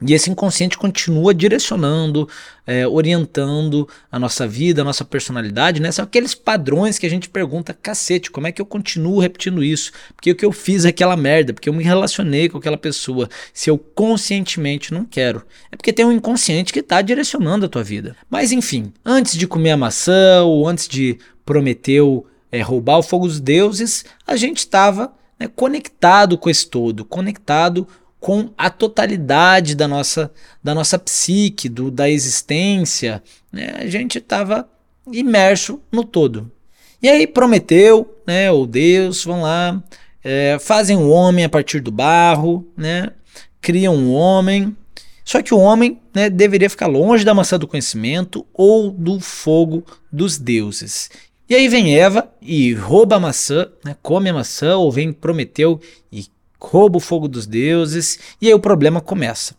E 0.00 0.14
esse 0.14 0.30
inconsciente 0.30 0.78
continua 0.78 1.34
direcionando, 1.34 2.28
é, 2.64 2.86
orientando 2.86 3.88
a 4.12 4.18
nossa 4.18 4.46
vida, 4.46 4.82
a 4.82 4.84
nossa 4.84 5.04
personalidade, 5.04 5.80
né? 5.80 5.90
São 5.90 6.04
aqueles 6.04 6.36
padrões 6.36 7.00
que 7.00 7.06
a 7.06 7.10
gente 7.10 7.28
pergunta, 7.28 7.74
cacete, 7.74 8.30
como 8.30 8.46
é 8.46 8.52
que 8.52 8.62
eu 8.62 8.66
continuo 8.66 9.18
repetindo 9.18 9.62
isso? 9.62 9.90
Porque 10.14 10.30
o 10.30 10.36
que 10.36 10.44
eu 10.44 10.52
fiz 10.52 10.84
é 10.84 10.90
aquela 10.90 11.16
merda, 11.16 11.52
porque 11.52 11.68
eu 11.68 11.72
me 11.72 11.82
relacionei 11.82 12.48
com 12.48 12.58
aquela 12.58 12.76
pessoa. 12.76 13.28
Se 13.52 13.68
eu 13.68 13.76
conscientemente 13.76 14.94
não 14.94 15.04
quero. 15.04 15.44
É 15.72 15.76
porque 15.76 15.92
tem 15.92 16.04
um 16.04 16.12
inconsciente 16.12 16.72
que 16.72 16.78
está 16.78 17.02
direcionando 17.02 17.66
a 17.66 17.68
tua 17.68 17.82
vida. 17.82 18.14
Mas 18.30 18.52
enfim, 18.52 18.92
antes 19.04 19.36
de 19.36 19.48
comer 19.48 19.72
a 19.72 19.76
maçã 19.76 20.44
ou 20.44 20.68
antes 20.68 20.86
de 20.86 21.18
Prometeu 21.44 22.24
é, 22.52 22.60
roubar 22.60 22.98
o 22.98 23.02
fogo 23.02 23.26
dos 23.26 23.40
deuses, 23.40 24.04
a 24.26 24.36
gente 24.36 24.58
estava 24.58 25.12
né, 25.40 25.48
conectado 25.48 26.38
com 26.38 26.48
esse 26.48 26.68
todo, 26.68 27.04
conectado 27.04 27.86
com 28.20 28.50
a 28.56 28.68
totalidade 28.68 29.74
da 29.74 29.86
nossa, 29.86 30.30
da 30.62 30.74
nossa 30.74 30.98
psique, 30.98 31.68
do, 31.68 31.90
da 31.90 32.08
existência. 32.10 33.22
Né, 33.52 33.74
a 33.78 33.86
gente 33.86 34.18
estava 34.18 34.68
imerso 35.12 35.80
no 35.90 36.04
todo. 36.04 36.50
E 37.02 37.08
aí 37.08 37.26
Prometeu, 37.26 38.12
né, 38.26 38.50
ou 38.50 38.66
Deus, 38.66 39.24
vão 39.24 39.42
lá, 39.42 39.82
é, 40.22 40.58
fazem 40.60 40.96
um 40.96 41.10
homem 41.10 41.44
a 41.44 41.48
partir 41.48 41.80
do 41.80 41.92
barro, 41.92 42.66
né, 42.76 43.10
criam 43.60 43.94
um 43.94 44.12
homem. 44.12 44.76
Só 45.24 45.42
que 45.42 45.54
o 45.54 45.58
homem 45.58 46.00
né, 46.12 46.28
deveria 46.28 46.70
ficar 46.70 46.86
longe 46.86 47.24
da 47.24 47.34
maçã 47.34 47.58
do 47.58 47.68
conhecimento 47.68 48.44
ou 48.52 48.90
do 48.90 49.20
fogo 49.20 49.84
dos 50.10 50.38
deuses. 50.38 51.10
E 51.48 51.54
aí 51.54 51.68
vem 51.68 51.96
Eva 51.96 52.30
e 52.42 52.74
rouba 52.74 53.16
a 53.16 53.20
maçã, 53.20 53.68
né, 53.84 53.96
come 54.02 54.28
a 54.28 54.34
maçã, 54.34 54.76
ou 54.76 54.90
vem 54.90 55.12
Prometeu 55.12 55.80
e 56.10 56.26
rouba 56.60 56.98
o 56.98 57.00
fogo 57.00 57.28
dos 57.28 57.46
deuses, 57.46 58.18
e 58.40 58.48
aí 58.48 58.54
o 58.54 58.60
problema 58.60 59.00
começa. 59.00 59.54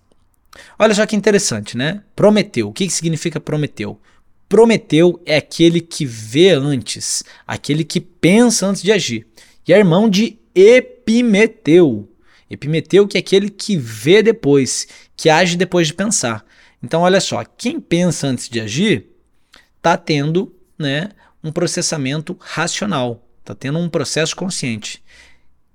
Olha 0.77 0.93
só 0.93 1.05
que 1.05 1.15
interessante, 1.15 1.77
né? 1.77 2.03
Prometeu. 2.15 2.69
O 2.69 2.73
que, 2.73 2.87
que 2.87 2.93
significa 2.93 3.39
Prometeu? 3.39 3.99
Prometeu 4.47 5.21
é 5.25 5.37
aquele 5.37 5.79
que 5.79 6.05
vê 6.05 6.51
antes, 6.51 7.23
aquele 7.45 7.83
que 7.83 8.01
pensa 8.01 8.65
antes 8.65 8.81
de 8.81 8.91
agir. 8.91 9.27
E 9.67 9.73
é 9.73 9.77
irmão 9.77 10.09
de 10.09 10.39
Epimeteu. 10.55 12.09
Epimeteu 12.49 13.07
que 13.07 13.17
é 13.17 13.19
aquele 13.19 13.49
que 13.49 13.77
vê 13.77 14.23
depois, 14.23 14.87
que 15.15 15.29
age 15.29 15.55
depois 15.55 15.87
de 15.87 15.93
pensar. 15.93 16.43
Então 16.81 17.01
olha 17.01 17.21
só, 17.21 17.43
quem 17.43 17.79
pensa 17.79 18.27
antes 18.27 18.49
de 18.49 18.59
agir 18.59 19.05
está 19.77 19.95
tendo 19.95 20.53
né, 20.77 21.09
um 21.43 21.51
processamento 21.51 22.35
racional, 22.39 23.23
está 23.39 23.53
tendo 23.53 23.77
um 23.77 23.87
processo 23.87 24.35
consciente. 24.35 24.98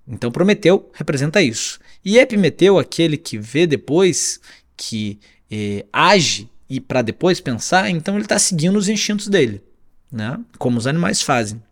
Então 0.07 0.31
Prometeu 0.31 0.91
representa 0.93 1.43
isso. 1.43 1.79
E 2.05 2.19
Epimeteu, 2.19 2.79
aquele 2.79 3.17
que 3.17 3.39
vê 3.39 3.67
depois, 3.67 4.41
que 4.77 5.19
eh, 5.51 5.87
age 5.93 6.49
e 6.69 6.81
para 6.81 7.03
depois 7.03 7.41
pensar, 7.41 7.89
então 7.91 8.15
ele 8.15 8.25
está 8.25 8.39
seguindo 8.39 8.77
os 8.77 8.89
instintos 8.89 9.29
dele, 9.29 9.63
né? 10.11 10.39
como 10.59 10.79
os 10.79 10.87
animais 10.87 11.23
fazem. 11.23 11.63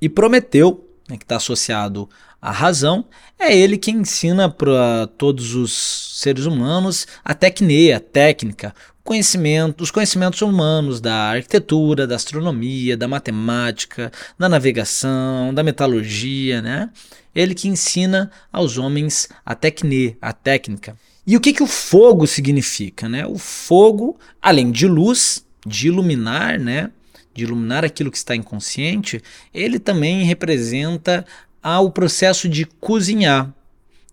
E 0.00 0.08
Prometeu, 0.08 0.88
né, 1.08 1.16
que 1.16 1.24
está 1.24 1.36
associado 1.36 2.08
à 2.40 2.50
razão, 2.50 3.04
é 3.38 3.56
ele 3.56 3.76
que 3.76 3.90
ensina 3.90 4.48
para 4.48 5.06
todos 5.18 5.54
os 5.54 6.18
seres 6.20 6.46
humanos 6.46 7.06
a 7.24 7.34
tecneia, 7.34 7.98
a 7.98 8.00
técnica, 8.00 8.74
conhecimento, 9.02 9.82
os 9.82 9.90
conhecimentos 9.90 10.40
humanos 10.40 11.00
da 11.00 11.30
arquitetura, 11.30 12.06
da 12.06 12.16
astronomia, 12.16 12.96
da 12.96 13.08
matemática, 13.08 14.12
da 14.38 14.48
navegação, 14.48 15.52
da 15.52 15.62
metalurgia, 15.62 16.62
né? 16.62 16.90
Ele 17.34 17.54
que 17.54 17.68
ensina 17.68 18.30
aos 18.52 18.78
homens 18.78 19.28
a 19.44 19.54
tecne, 19.54 20.16
a 20.20 20.32
técnica. 20.32 20.96
E 21.26 21.36
o 21.36 21.40
que, 21.40 21.52
que 21.52 21.62
o 21.62 21.66
fogo 21.66 22.26
significa, 22.26 23.08
né? 23.08 23.26
O 23.26 23.38
fogo, 23.38 24.18
além 24.40 24.70
de 24.70 24.86
luz, 24.86 25.44
de 25.66 25.88
iluminar, 25.88 26.58
né? 26.58 26.90
De 27.32 27.44
iluminar 27.44 27.84
aquilo 27.84 28.10
que 28.10 28.16
está 28.16 28.34
inconsciente, 28.34 29.22
ele 29.52 29.78
também 29.78 30.24
representa 30.24 31.24
ah, 31.62 31.80
o 31.80 31.90
processo 31.90 32.48
de 32.48 32.64
cozinhar. 32.64 33.52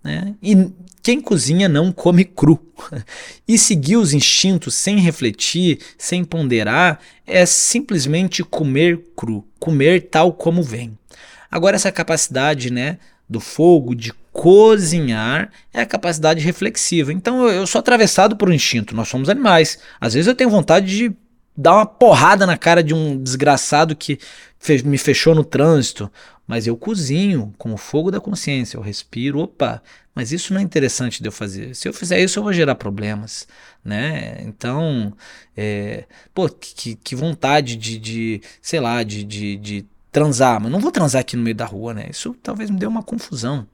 Né? 0.04 0.36
E 0.42 0.70
quem 1.02 1.22
cozinha 1.22 1.70
não 1.70 1.92
come 1.92 2.26
cru. 2.26 2.60
E 3.48 3.58
seguir 3.58 3.96
os 3.96 4.12
instintos 4.12 4.76
sem 4.76 5.00
refletir, 5.00 5.80
sem 5.98 6.26
ponderar, 6.26 7.00
é 7.26 7.46
simplesmente 7.46 8.44
comer 8.44 9.02
cru, 9.16 9.48
comer 9.58 10.10
tal 10.10 10.34
como 10.34 10.62
vem. 10.62 10.98
Agora 11.50 11.78
essa 11.78 11.94
capacidade, 11.94 12.70
né, 12.70 12.98
do 13.30 13.40
fogo, 13.40 13.96
de 13.96 14.14
cozinhar, 14.34 15.50
é 15.74 15.80
a 15.80 15.86
capacidade 15.86 16.44
reflexiva. 16.44 17.14
Então 17.14 17.48
eu, 17.48 17.62
eu 17.62 17.68
sou 17.68 17.80
atravessado 17.80 18.36
por 18.36 18.50
um 18.50 18.54
instinto, 18.54 18.94
nós 18.94 19.08
somos 19.08 19.30
animais. 19.30 19.80
Às 20.00 20.14
vezes 20.14 20.28
eu 20.28 20.36
tenho 20.36 20.50
vontade 20.50 20.86
de 20.88 21.16
dar 21.58 21.76
uma 21.76 21.86
porrada 21.86 22.46
na 22.46 22.58
cara 22.58 22.84
de 22.84 22.94
um 22.94 23.22
desgraçado 23.22 23.96
que 23.96 24.20
me 24.86 24.98
fechou 24.98 25.34
no 25.34 25.44
trânsito, 25.44 26.12
mas 26.46 26.68
eu 26.68 26.78
cozinho 26.78 27.54
com 27.58 27.74
o 27.74 27.78
fogo 27.78 28.12
da 28.12 28.22
consciência, 28.22 28.78
eu 28.78 28.82
respiro, 28.82 29.40
opa, 29.40 29.82
mas 30.14 30.32
isso 30.32 30.54
não 30.54 30.60
é 30.60 30.64
interessante 30.64 31.22
de 31.22 31.28
eu 31.28 31.32
fazer. 31.32 31.76
Se 31.76 31.88
eu 31.88 31.94
fizer 31.94 32.20
isso, 32.20 32.40
eu 32.40 32.44
vou 32.44 32.54
gerar 32.54 32.76
problemas, 32.76 33.48
né? 33.84 34.38
Então, 34.42 35.14
é, 35.56 36.06
pô, 36.34 36.48
que, 36.48 36.96
que 36.96 37.16
vontade 37.16 37.76
de, 37.76 37.98
de, 37.98 38.42
sei 38.62 38.80
lá, 38.80 39.04
de, 39.04 39.24
de, 39.24 39.58
de 39.58 39.86
transar, 40.12 40.62
mas 40.62 40.72
não 40.72 40.80
vou 40.80 40.92
transar 40.92 41.22
aqui 41.22 41.36
no 41.36 41.44
meio 41.44 41.56
da 41.56 41.66
rua, 41.66 41.94
né? 41.94 42.08
Isso 42.10 42.36
talvez 42.42 42.70
me 42.70 42.80
dê 42.80 42.88
uma 42.88 43.04
confusão. 43.04 43.68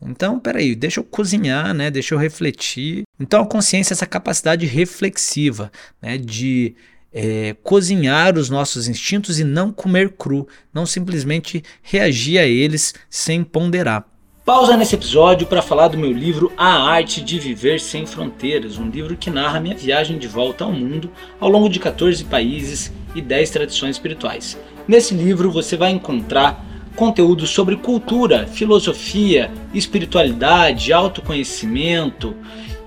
Então, 0.00 0.38
peraí, 0.38 0.74
deixa 0.74 1.00
eu 1.00 1.04
cozinhar, 1.04 1.72
né? 1.72 1.90
Deixa 1.90 2.14
eu 2.14 2.18
refletir. 2.18 3.02
Então, 3.18 3.42
a 3.42 3.46
consciência 3.46 3.92
é 3.92 3.96
essa 3.96 4.06
capacidade 4.06 4.66
reflexiva, 4.66 5.70
né? 6.00 6.18
De 6.18 6.74
é, 7.12 7.54
cozinhar 7.62 8.38
os 8.38 8.48
nossos 8.48 8.88
instintos 8.88 9.38
e 9.38 9.44
não 9.44 9.72
comer 9.72 10.10
cru, 10.10 10.46
não 10.72 10.86
simplesmente 10.86 11.62
reagir 11.82 12.38
a 12.38 12.44
eles 12.44 12.94
sem 13.10 13.44
ponderar. 13.44 14.06
Pausa 14.44 14.76
nesse 14.76 14.96
episódio 14.96 15.46
para 15.46 15.62
falar 15.62 15.86
do 15.86 15.96
meu 15.96 16.10
livro 16.10 16.50
A 16.56 16.90
Arte 16.90 17.20
de 17.20 17.38
Viver 17.38 17.78
Sem 17.78 18.04
Fronteiras, 18.04 18.76
um 18.76 18.90
livro 18.90 19.16
que 19.16 19.30
narra 19.30 19.60
minha 19.60 19.76
viagem 19.76 20.18
de 20.18 20.26
volta 20.26 20.64
ao 20.64 20.72
mundo 20.72 21.08
ao 21.38 21.48
longo 21.48 21.68
de 21.68 21.78
14 21.78 22.24
países 22.24 22.92
e 23.14 23.20
10 23.20 23.50
tradições 23.50 23.94
espirituais. 23.94 24.58
Nesse 24.88 25.14
livro 25.14 25.48
você 25.48 25.76
vai 25.76 25.92
encontrar 25.92 26.66
conteúdo 26.96 27.46
sobre 27.46 27.76
cultura, 27.76 28.48
filosofia, 28.48 29.48
espiritualidade, 29.72 30.92
autoconhecimento 30.92 32.34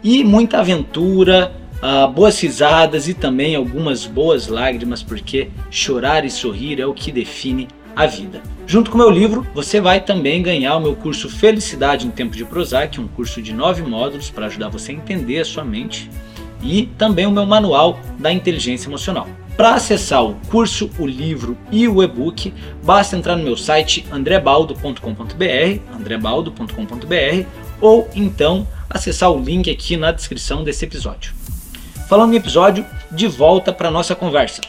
e 0.04 0.26
muita 0.26 0.60
aventura 0.60 1.54
uh, 1.82 2.12
boas 2.12 2.40
risadas 2.40 3.08
e 3.08 3.14
também 3.14 3.56
algumas 3.56 4.06
boas 4.06 4.48
lágrimas, 4.48 5.02
porque 5.02 5.50
chorar 5.70 6.26
e 6.26 6.30
sorrir 6.30 6.80
é 6.80 6.86
o 6.86 6.94
que 6.94 7.12
define 7.12 7.68
a 7.96 8.06
vida. 8.06 8.42
Junto 8.68 8.92
com 8.92 8.98
o 8.98 9.02
meu 9.02 9.10
livro, 9.10 9.46
você 9.54 9.80
vai 9.80 10.02
também 10.02 10.42
ganhar 10.42 10.76
o 10.76 10.82
meu 10.82 10.96
curso 10.96 11.30
Felicidade 11.30 12.08
em 12.08 12.12
Tempo 12.12 12.36
de 12.36 12.44
Prozac, 12.44 13.00
um 13.00 13.08
curso 13.08 13.42
de 13.42 13.54
nove 13.54 13.82
módulos 13.84 14.30
para 14.30 14.48
ajudar 14.48 14.70
você 14.70 14.92
a 14.92 14.96
entender 14.96 15.40
a 15.40 15.46
sua 15.46 15.64
mente, 15.64 16.10
e 16.62 16.88
também 16.98 17.26
o 17.26 17.32
meu 17.32 17.46
manual 17.46 18.00
da 18.18 18.32
inteligência 18.32 18.90
emocional. 18.90 19.28
Para 19.56 19.76
acessar 19.76 20.26
o 20.26 20.36
curso, 20.50 20.90
o 21.00 21.06
livro 21.06 21.58
e 21.72 21.88
o 21.88 22.04
e-book, 22.04 22.54
basta 22.84 23.16
entrar 23.16 23.38
no 23.38 23.44
meu 23.44 23.56
site 23.56 24.06
andrebaldo.com.br, 24.12 25.96
andrebaldo.com.br, 25.96 27.48
ou 27.80 28.10
então 28.14 28.68
acessar 28.90 29.32
o 29.32 29.42
link 29.42 29.70
aqui 29.70 29.96
na 29.96 30.12
descrição 30.12 30.64
desse 30.64 30.84
episódio. 30.84 31.45
Falando 32.08 32.34
em 32.34 32.38
episódio, 32.38 32.86
de 33.12 33.28
volta 33.28 33.74
para 33.74 33.90
nossa 33.90 34.16
conversa. 34.16 34.62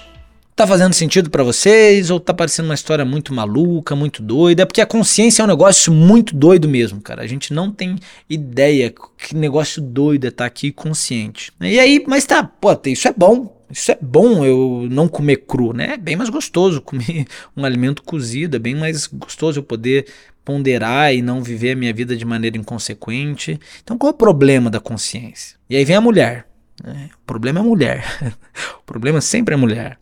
Tá 0.54 0.66
fazendo 0.66 0.94
sentido 0.94 1.28
para 1.28 1.44
vocês 1.44 2.08
ou 2.08 2.18
tá 2.18 2.32
parecendo 2.32 2.66
uma 2.66 2.74
história 2.74 3.04
muito 3.04 3.34
maluca, 3.34 3.94
muito 3.94 4.22
doida? 4.22 4.62
É 4.62 4.64
porque 4.64 4.80
a 4.80 4.86
consciência 4.86 5.42
é 5.42 5.44
um 5.44 5.48
negócio 5.48 5.92
muito 5.92 6.34
doido 6.34 6.66
mesmo, 6.66 6.98
cara. 6.98 7.20
A 7.20 7.26
gente 7.26 7.52
não 7.52 7.70
tem 7.70 7.96
ideia 8.28 8.90
que 9.18 9.36
negócio 9.36 9.82
doido 9.82 10.26
é 10.26 10.30
tá 10.30 10.46
aqui 10.46 10.72
consciente. 10.72 11.52
E 11.60 11.78
aí, 11.78 12.02
mas 12.08 12.24
tá, 12.24 12.42
pô, 12.42 12.70
isso 12.86 13.06
é 13.06 13.12
bom. 13.14 13.54
Isso 13.70 13.92
é 13.92 13.98
bom 14.00 14.42
eu 14.42 14.88
não 14.90 15.06
comer 15.06 15.44
cru, 15.46 15.74
né? 15.74 15.92
É 15.92 15.96
bem 15.98 16.16
mais 16.16 16.30
gostoso 16.30 16.80
comer 16.80 17.26
um 17.54 17.66
alimento 17.66 18.02
cozido, 18.02 18.56
é 18.56 18.58
bem 18.58 18.74
mais 18.74 19.06
gostoso 19.06 19.58
eu 19.58 19.62
poder 19.62 20.06
ponderar 20.42 21.14
e 21.14 21.20
não 21.20 21.42
viver 21.42 21.72
a 21.72 21.76
minha 21.76 21.92
vida 21.92 22.16
de 22.16 22.24
maneira 22.24 22.56
inconsequente. 22.56 23.60
Então 23.84 23.98
qual 23.98 24.10
é 24.10 24.14
o 24.14 24.16
problema 24.16 24.70
da 24.70 24.80
consciência? 24.80 25.58
E 25.68 25.76
aí 25.76 25.84
vem 25.84 25.96
a 25.96 26.00
mulher. 26.00 26.46
É, 26.84 27.06
o 27.14 27.26
problema 27.26 27.60
é 27.60 27.62
a 27.62 27.64
mulher. 27.64 28.04
o 28.80 28.82
problema 28.84 29.20
sempre 29.20 29.54
é 29.54 29.56
a 29.56 29.60
mulher. 29.60 29.98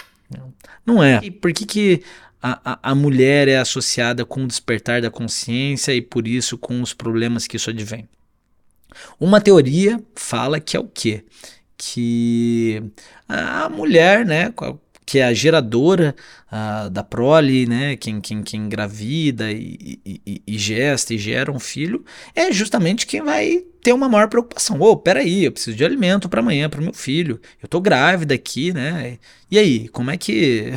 Não 0.84 1.02
é. 1.02 1.20
E 1.22 1.30
por 1.30 1.52
que, 1.52 1.64
que 1.64 2.02
a, 2.42 2.72
a, 2.72 2.90
a 2.90 2.94
mulher 2.94 3.48
é 3.48 3.56
associada 3.56 4.24
com 4.24 4.44
o 4.44 4.46
despertar 4.46 5.00
da 5.00 5.10
consciência 5.10 5.92
e 5.94 6.02
por 6.02 6.28
isso 6.28 6.58
com 6.58 6.82
os 6.82 6.92
problemas 6.92 7.46
que 7.46 7.56
isso 7.56 7.70
advém? 7.70 8.08
Uma 9.18 9.40
teoria 9.40 10.00
fala 10.14 10.60
que 10.60 10.76
é 10.76 10.80
o 10.80 10.86
quê? 10.86 11.24
Que 11.76 12.82
a 13.28 13.68
mulher, 13.68 14.24
né, 14.24 14.52
que 15.06 15.18
é 15.18 15.24
a 15.24 15.34
geradora 15.34 16.14
uh, 16.50 16.88
da 16.90 17.04
prole, 17.04 17.66
né, 17.66 17.96
quem, 17.96 18.20
quem, 18.20 18.42
quem 18.42 18.62
engravida 18.62 19.52
e, 19.52 20.00
e, 20.04 20.42
e, 20.46 20.58
gesta 20.58 21.12
e 21.14 21.18
gera 21.18 21.52
um 21.52 21.60
filho, 21.60 22.04
é 22.34 22.50
justamente 22.50 23.06
quem 23.06 23.22
vai 23.22 23.62
ter 23.82 23.92
uma 23.92 24.08
maior 24.08 24.28
preocupação. 24.28 24.80
Ô, 24.80 24.92
oh, 24.92 24.96
peraí, 24.96 25.44
eu 25.44 25.52
preciso 25.52 25.76
de 25.76 25.84
alimento 25.84 26.28
para 26.28 26.40
amanhã, 26.40 26.70
para 26.70 26.80
o 26.80 26.82
meu 26.82 26.94
filho. 26.94 27.38
Eu 27.62 27.68
tô 27.68 27.80
grávida 27.80 28.34
aqui, 28.34 28.72
né? 28.72 29.18
E 29.50 29.58
aí, 29.58 29.88
como 29.88 30.10
é 30.10 30.16
que. 30.16 30.72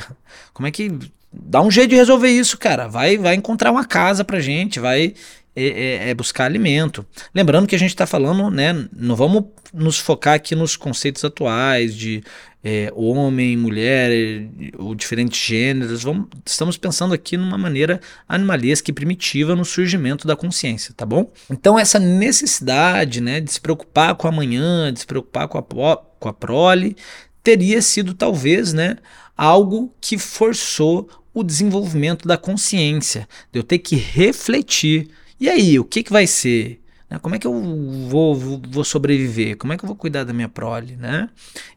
Como 0.53 0.67
é 0.67 0.71
que. 0.71 0.91
Dá 1.31 1.61
um 1.61 1.71
jeito 1.71 1.91
de 1.91 1.95
resolver 1.95 2.29
isso, 2.29 2.57
cara. 2.57 2.87
Vai, 2.87 3.17
vai 3.17 3.35
encontrar 3.35 3.71
uma 3.71 3.85
casa 3.85 4.25
pra 4.25 4.39
gente, 4.39 4.79
vai 4.79 5.13
é, 5.59 5.63
é, 5.63 6.09
é, 6.09 6.13
buscar 6.13 6.45
alimento. 6.45 7.03
Lembrando 7.33 7.65
que 7.65 7.75
a 7.75 7.79
gente 7.79 7.89
está 7.89 8.05
falando, 8.05 8.51
né? 8.51 8.87
Não 8.95 9.15
vamos 9.15 9.45
nos 9.73 9.97
focar 9.97 10.35
aqui 10.35 10.53
nos 10.53 10.75
conceitos 10.75 11.25
atuais 11.25 11.95
de 11.95 12.23
é, 12.63 12.91
homem, 12.95 13.57
mulher, 13.57 14.11
ou 14.77 14.93
diferentes 14.93 15.43
gêneros. 15.43 16.03
Vamos, 16.03 16.27
estamos 16.45 16.77
pensando 16.77 17.11
aqui 17.11 17.35
numa 17.37 17.57
maneira 17.57 17.99
animalesca 18.29 18.91
e 18.91 18.93
primitiva 18.93 19.55
no 19.55 19.65
surgimento 19.65 20.27
da 20.27 20.35
consciência, 20.35 20.93
tá 20.95 21.07
bom? 21.07 21.31
Então, 21.49 21.79
essa 21.79 21.97
necessidade 21.97 23.19
né, 23.19 23.41
de 23.41 23.51
se 23.51 23.59
preocupar 23.59 24.13
com 24.13 24.27
amanhã, 24.27 24.93
de 24.93 24.99
se 24.99 25.07
preocupar 25.07 25.47
com 25.47 25.57
a, 25.57 25.63
com 25.97 26.29
a 26.29 26.33
prole, 26.33 26.95
teria 27.41 27.81
sido 27.81 28.13
talvez 28.13 28.73
né, 28.73 28.97
algo 29.35 29.91
que 29.99 30.19
forçou 30.19 31.09
o 31.33 31.43
desenvolvimento 31.43 32.27
da 32.27 32.37
consciência, 32.37 33.27
de 33.51 33.59
eu 33.59 33.63
ter 33.63 33.79
que 33.79 33.95
refletir. 33.95 35.07
E 35.39 35.49
aí, 35.49 35.79
o 35.79 35.85
que, 35.85 36.03
que 36.03 36.11
vai 36.11 36.25
ser? 36.25 36.81
Né? 37.09 37.19
Como 37.19 37.35
é 37.35 37.39
que 37.39 37.47
eu 37.47 37.53
vou, 38.09 38.35
vou, 38.35 38.83
sobreviver? 38.83 39.57
Como 39.57 39.73
é 39.73 39.77
que 39.77 39.83
eu 39.83 39.87
vou 39.87 39.95
cuidar 39.95 40.23
da 40.23 40.33
minha 40.33 40.49
prole? 40.49 40.95
Né? 40.95 41.29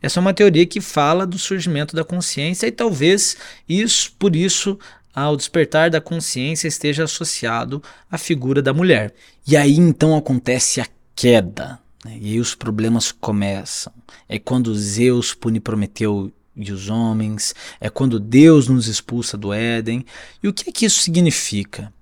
Essa 0.02 0.18
é 0.18 0.22
uma 0.22 0.34
teoria 0.34 0.66
que 0.66 0.80
fala 0.80 1.26
do 1.26 1.38
surgimento 1.38 1.94
da 1.94 2.04
consciência 2.04 2.66
e 2.66 2.72
talvez 2.72 3.36
isso, 3.68 4.12
por 4.18 4.34
isso, 4.34 4.78
ao 5.14 5.36
despertar 5.36 5.90
da 5.90 6.00
consciência 6.00 6.68
esteja 6.68 7.04
associado 7.04 7.82
à 8.10 8.18
figura 8.18 8.62
da 8.62 8.72
mulher. 8.72 9.14
E 9.46 9.56
aí 9.56 9.76
então 9.76 10.16
acontece 10.16 10.80
a 10.80 10.86
queda. 11.14 11.78
Né? 12.04 12.18
E 12.20 12.32
aí 12.32 12.40
os 12.40 12.54
problemas 12.54 13.12
começam. 13.12 13.92
É 14.28 14.38
quando 14.38 14.74
Zeus 14.74 15.34
pune 15.34 15.60
Prometeu 15.60 16.32
e 16.56 16.72
os 16.72 16.90
homens, 16.90 17.54
é 17.80 17.88
quando 17.88 18.20
Deus 18.20 18.68
nos 18.68 18.86
expulsa 18.86 19.36
do 19.36 19.52
Éden. 19.52 20.04
E 20.42 20.48
o 20.48 20.52
que 20.52 20.68
é 20.68 20.72
que 20.72 20.84
isso 20.84 21.00
significa? 21.00 21.92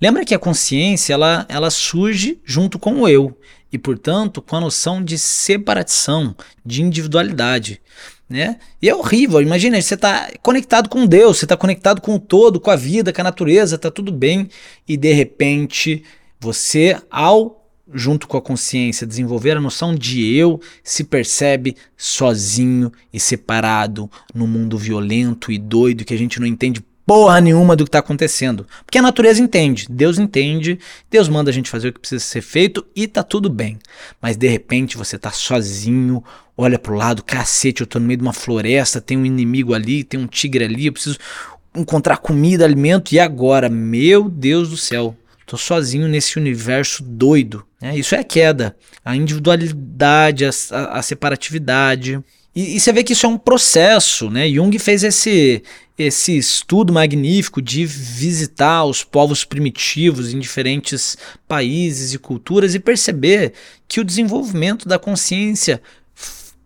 Lembra 0.00 0.24
que 0.24 0.34
a 0.34 0.38
consciência 0.38 1.14
ela, 1.14 1.46
ela 1.48 1.70
surge 1.70 2.38
junto 2.44 2.78
com 2.78 3.00
o 3.00 3.08
eu 3.08 3.36
e, 3.72 3.78
portanto, 3.78 4.42
com 4.42 4.56
a 4.56 4.60
noção 4.60 5.02
de 5.02 5.18
separação, 5.18 6.34
de 6.64 6.82
individualidade. 6.82 7.80
Né? 8.28 8.58
E 8.82 8.88
é 8.88 8.94
horrível, 8.94 9.40
imagina, 9.40 9.80
você 9.80 9.94
está 9.94 10.30
conectado 10.42 10.88
com 10.88 11.06
Deus, 11.06 11.38
você 11.38 11.44
está 11.44 11.56
conectado 11.56 12.00
com 12.00 12.16
o 12.16 12.18
todo, 12.18 12.58
com 12.58 12.70
a 12.70 12.76
vida, 12.76 13.12
com 13.12 13.20
a 13.20 13.24
natureza, 13.24 13.76
está 13.76 13.90
tudo 13.90 14.10
bem, 14.10 14.48
e 14.86 14.96
de 14.96 15.12
repente 15.12 16.02
você, 16.40 17.00
ao 17.08 17.62
junto 17.92 18.26
com 18.26 18.36
a 18.36 18.42
consciência, 18.42 19.06
desenvolver 19.06 19.56
a 19.56 19.60
noção 19.60 19.94
de 19.94 20.34
eu, 20.34 20.60
se 20.82 21.04
percebe 21.04 21.76
sozinho 21.96 22.90
e 23.12 23.20
separado 23.20 24.10
no 24.34 24.46
mundo 24.46 24.76
violento 24.76 25.52
e 25.52 25.58
doido 25.58 26.04
que 26.04 26.14
a 26.14 26.18
gente 26.18 26.40
não 26.40 26.46
entende 26.46 26.84
porra 27.06 27.40
nenhuma 27.40 27.76
do 27.76 27.84
que 27.84 27.88
está 27.88 28.00
acontecendo. 28.00 28.66
Porque 28.84 28.98
a 28.98 29.02
natureza 29.02 29.40
entende, 29.40 29.86
Deus 29.88 30.18
entende, 30.18 30.78
Deus 31.08 31.28
manda 31.28 31.50
a 31.50 31.52
gente 31.52 31.70
fazer 31.70 31.88
o 31.88 31.92
que 31.92 32.00
precisa 32.00 32.22
ser 32.22 32.42
feito 32.42 32.84
e 32.94 33.06
tá 33.06 33.22
tudo 33.22 33.48
bem. 33.48 33.78
Mas 34.20 34.36
de 34.36 34.48
repente 34.48 34.96
você 34.96 35.16
tá 35.16 35.30
sozinho, 35.30 36.22
olha 36.56 36.78
pro 36.78 36.96
lado, 36.96 37.22
cacete, 37.22 37.82
eu 37.82 37.86
tô 37.86 38.00
no 38.00 38.06
meio 38.06 38.18
de 38.18 38.24
uma 38.24 38.32
floresta, 38.32 39.00
tem 39.00 39.16
um 39.16 39.24
inimigo 39.24 39.72
ali, 39.72 40.02
tem 40.02 40.18
um 40.18 40.26
tigre 40.26 40.64
ali, 40.64 40.86
eu 40.86 40.92
preciso 40.92 41.16
encontrar 41.74 42.16
comida, 42.16 42.64
alimento 42.64 43.12
e 43.12 43.20
agora, 43.20 43.68
meu 43.68 44.28
Deus 44.28 44.70
do 44.70 44.76
céu, 44.76 45.16
tô 45.46 45.56
sozinho 45.56 46.08
nesse 46.08 46.38
universo 46.38 47.04
doido. 47.04 47.64
Né? 47.80 47.96
Isso 47.96 48.14
é 48.14 48.18
a 48.18 48.24
queda, 48.24 48.74
a 49.04 49.14
individualidade, 49.14 50.44
a, 50.44 50.50
a, 50.72 50.98
a 50.98 51.02
separatividade. 51.02 52.20
E, 52.54 52.76
e, 52.76 52.80
você 52.80 52.90
vê 52.92 53.04
que 53.04 53.12
isso 53.12 53.26
é 53.26 53.28
um 53.28 53.36
processo, 53.36 54.30
né? 54.30 54.48
Jung 54.48 54.76
fez 54.78 55.04
esse, 55.04 55.62
esse 55.98 56.36
estudo 56.36 56.92
magnífico 56.92 57.62
de 57.62 57.86
visitar 57.86 58.84
os 58.84 59.02
povos 59.02 59.44
primitivos 59.44 60.32
em 60.32 60.38
diferentes 60.38 61.16
países 61.48 62.12
e 62.12 62.18
culturas 62.18 62.74
e 62.74 62.78
perceber 62.78 63.54
que 63.88 64.00
o 64.00 64.04
desenvolvimento 64.04 64.86
da 64.86 64.98
consciência 64.98 65.80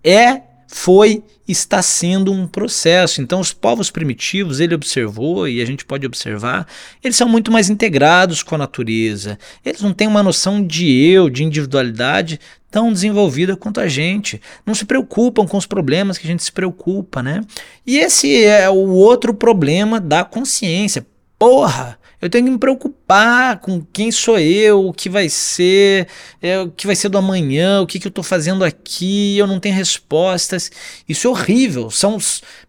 é, 0.03 0.43
foi 0.67 1.23
está 1.51 1.83
sendo 1.83 2.33
um 2.33 2.47
processo. 2.47 3.21
Então, 3.21 3.41
os 3.41 3.53
povos 3.53 3.91
primitivos, 3.91 4.61
ele 4.61 4.75
observou 4.75 5.49
e 5.49 5.61
a 5.61 5.65
gente 5.65 5.85
pode 5.85 6.07
observar, 6.07 6.67
eles 7.03 7.17
são 7.17 7.29
muito 7.29 7.51
mais 7.51 7.69
integrados 7.69 8.43
com 8.43 8.55
a 8.55 8.59
natureza. 8.59 9.39
Eles 9.65 9.81
não 9.81 9.93
têm 9.93 10.09
uma 10.09 10.23
noção 10.23 10.65
de 10.65 10.91
eu, 10.91 11.29
de 11.29 11.45
individualidade 11.45 12.41
tão 12.71 12.93
desenvolvida 12.93 13.57
quanto 13.57 13.81
a 13.81 13.89
gente. 13.89 14.41
Não 14.65 14.75
se 14.75 14.85
preocupam 14.85 15.47
com 15.47 15.57
os 15.57 15.67
problemas 15.67 16.17
que 16.17 16.27
a 16.27 16.31
gente 16.31 16.43
se 16.43 16.53
preocupa, 16.53 17.23
né? 17.23 17.43
E 17.87 17.99
esse 17.99 18.45
é 18.45 18.71
o 18.71 18.89
outro 18.89 19.35
problema 19.35 20.01
da 20.01 20.25
consciência. 20.25 21.07
Porra! 21.39 22.00
Eu 22.21 22.29
tenho 22.29 22.45
que 22.45 22.51
me 22.51 22.59
preocupar 22.59 23.61
com 23.61 23.81
quem 23.93 24.13
sou 24.13 24.39
eu, 24.39 24.87
o 24.87 24.93
que 24.93 25.09
vai 25.09 25.29
ser, 25.29 26.07
é, 26.43 26.61
o 26.61 26.71
que 26.71 26.87
vai 26.87 26.95
ser 26.95 27.09
do 27.09 27.17
amanhã, 27.17 27.81
o 27.81 27.87
que, 27.87 27.99
que 27.99 28.07
eu 28.07 28.11
estou 28.11 28.23
fazendo 28.23 28.63
aqui, 28.63 29.39
eu 29.39 29.47
não 29.47 29.59
tenho 29.59 29.75
respostas. 29.75 30.71
Isso 31.09 31.27
é 31.27 31.31
horrível. 31.31 31.91
São. 31.91 32.19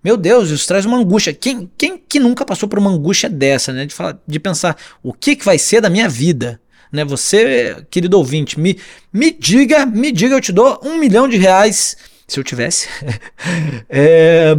Meu 0.03 0.15
Deus, 0.15 0.49
isso 0.49 0.67
traz 0.67 0.85
uma 0.85 0.97
angústia. 0.97 1.33
Quem, 1.33 1.69
quem 1.77 1.97
que 1.97 2.19
nunca 2.19 2.45
passou 2.45 2.69
por 2.69 2.79
uma 2.79 2.89
angústia 2.89 3.29
dessa, 3.29 3.73
né? 3.73 3.85
De, 3.85 3.93
falar, 3.93 4.17
de 4.25 4.39
pensar 4.39 4.77
o 5.03 5.11
que, 5.11 5.35
que 5.35 5.45
vai 5.45 5.57
ser 5.57 5.81
da 5.81 5.89
minha 5.89 6.07
vida? 6.07 6.61
Né? 6.91 7.03
Você, 7.05 7.85
querido 7.89 8.17
ouvinte, 8.17 8.59
me, 8.59 8.77
me 9.11 9.31
diga, 9.31 9.85
me 9.85 10.11
diga, 10.11 10.35
eu 10.35 10.41
te 10.41 10.51
dou 10.51 10.79
um 10.83 10.97
milhão 10.97 11.27
de 11.27 11.37
reais 11.37 11.95
se 12.31 12.39
eu 12.39 12.45
tivesse. 12.45 12.87
é, 13.89 14.55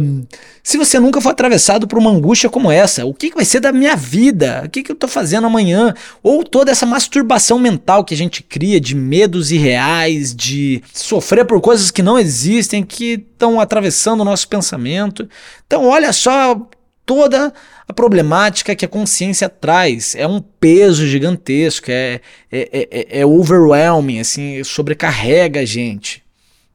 se 0.61 0.77
você 0.77 0.99
nunca 0.99 1.19
for 1.19 1.29
atravessado 1.29 1.87
por 1.87 1.97
uma 1.97 2.11
angústia 2.11 2.47
como 2.47 2.71
essa, 2.71 3.03
o 3.03 3.15
que, 3.15 3.31
que 3.31 3.35
vai 3.35 3.45
ser 3.45 3.59
da 3.59 3.71
minha 3.71 3.95
vida? 3.95 4.61
O 4.63 4.69
que, 4.69 4.83
que 4.83 4.91
eu 4.91 4.93
estou 4.93 5.09
fazendo 5.09 5.47
amanhã? 5.47 5.91
Ou 6.21 6.43
toda 6.43 6.69
essa 6.69 6.85
masturbação 6.85 7.57
mental 7.57 8.05
que 8.05 8.13
a 8.13 8.17
gente 8.17 8.43
cria 8.43 8.79
de 8.79 8.93
medos 8.95 9.51
irreais, 9.51 10.35
de 10.35 10.83
sofrer 10.93 11.45
por 11.45 11.59
coisas 11.61 11.89
que 11.89 12.03
não 12.03 12.19
existem, 12.19 12.83
que 12.83 13.25
estão 13.31 13.59
atravessando 13.59 14.21
o 14.21 14.25
nosso 14.25 14.47
pensamento. 14.47 15.27
Então, 15.65 15.87
olha 15.87 16.13
só 16.13 16.69
toda 17.07 17.51
a 17.87 17.91
problemática 17.91 18.75
que 18.75 18.85
a 18.85 18.87
consciência 18.87 19.49
traz. 19.49 20.13
É 20.13 20.27
um 20.27 20.39
peso 20.39 21.07
gigantesco, 21.07 21.89
é, 21.89 22.21
é, 22.51 22.87
é, 22.91 23.19
é 23.21 23.25
overwhelming, 23.25 24.19
assim, 24.19 24.63
sobrecarrega 24.63 25.61
a 25.61 25.65
gente. 25.65 26.22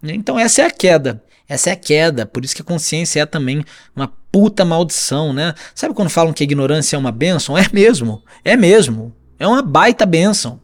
Então 0.03 0.39
essa 0.39 0.63
é 0.63 0.67
a 0.67 0.71
queda. 0.71 1.23
Essa 1.49 1.71
é 1.71 1.73
a 1.73 1.77
queda, 1.77 2.27
por 2.27 2.45
isso 2.45 2.55
que 2.55 2.61
a 2.61 2.65
consciência 2.65 3.21
é 3.21 3.27
também 3.27 3.65
uma 3.97 4.13
puta 4.31 4.67
maldição, 4.67 5.33
né? 5.33 5.55
Sabe 5.75 5.95
quando 5.95 6.11
falam 6.11 6.33
que 6.33 6.43
a 6.43 6.45
ignorância 6.45 6.95
é 6.95 6.99
uma 6.99 7.11
bênção? 7.11 7.57
É 7.57 7.67
mesmo, 7.73 8.23
é 8.45 8.55
mesmo. 8.55 9.15
É 9.39 9.47
uma 9.47 9.63
baita 9.63 10.05
bênção. 10.05 10.61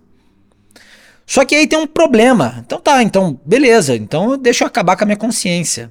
Só 1.26 1.42
que 1.44 1.54
aí 1.54 1.66
tem 1.66 1.78
um 1.78 1.86
problema. 1.86 2.62
Então 2.64 2.78
tá, 2.78 3.02
então 3.02 3.40
beleza, 3.46 3.96
então 3.96 4.36
deixa 4.36 4.64
eu 4.64 4.68
acabar 4.68 4.94
com 4.96 5.04
a 5.04 5.06
minha 5.06 5.16
consciência. 5.16 5.90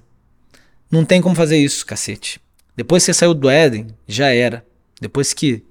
Não 0.91 1.03
tem 1.03 1.21
como 1.21 1.35
fazer 1.35 1.57
isso, 1.57 1.85
cacete. 1.85 2.39
Depois 2.75 3.03
que 3.03 3.05
você 3.07 3.13
saiu 3.15 3.33
do 3.33 3.49
Éden, 3.49 3.87
já 4.07 4.27
era. 4.27 4.63
Depois 5.01 5.33
que 5.33 5.63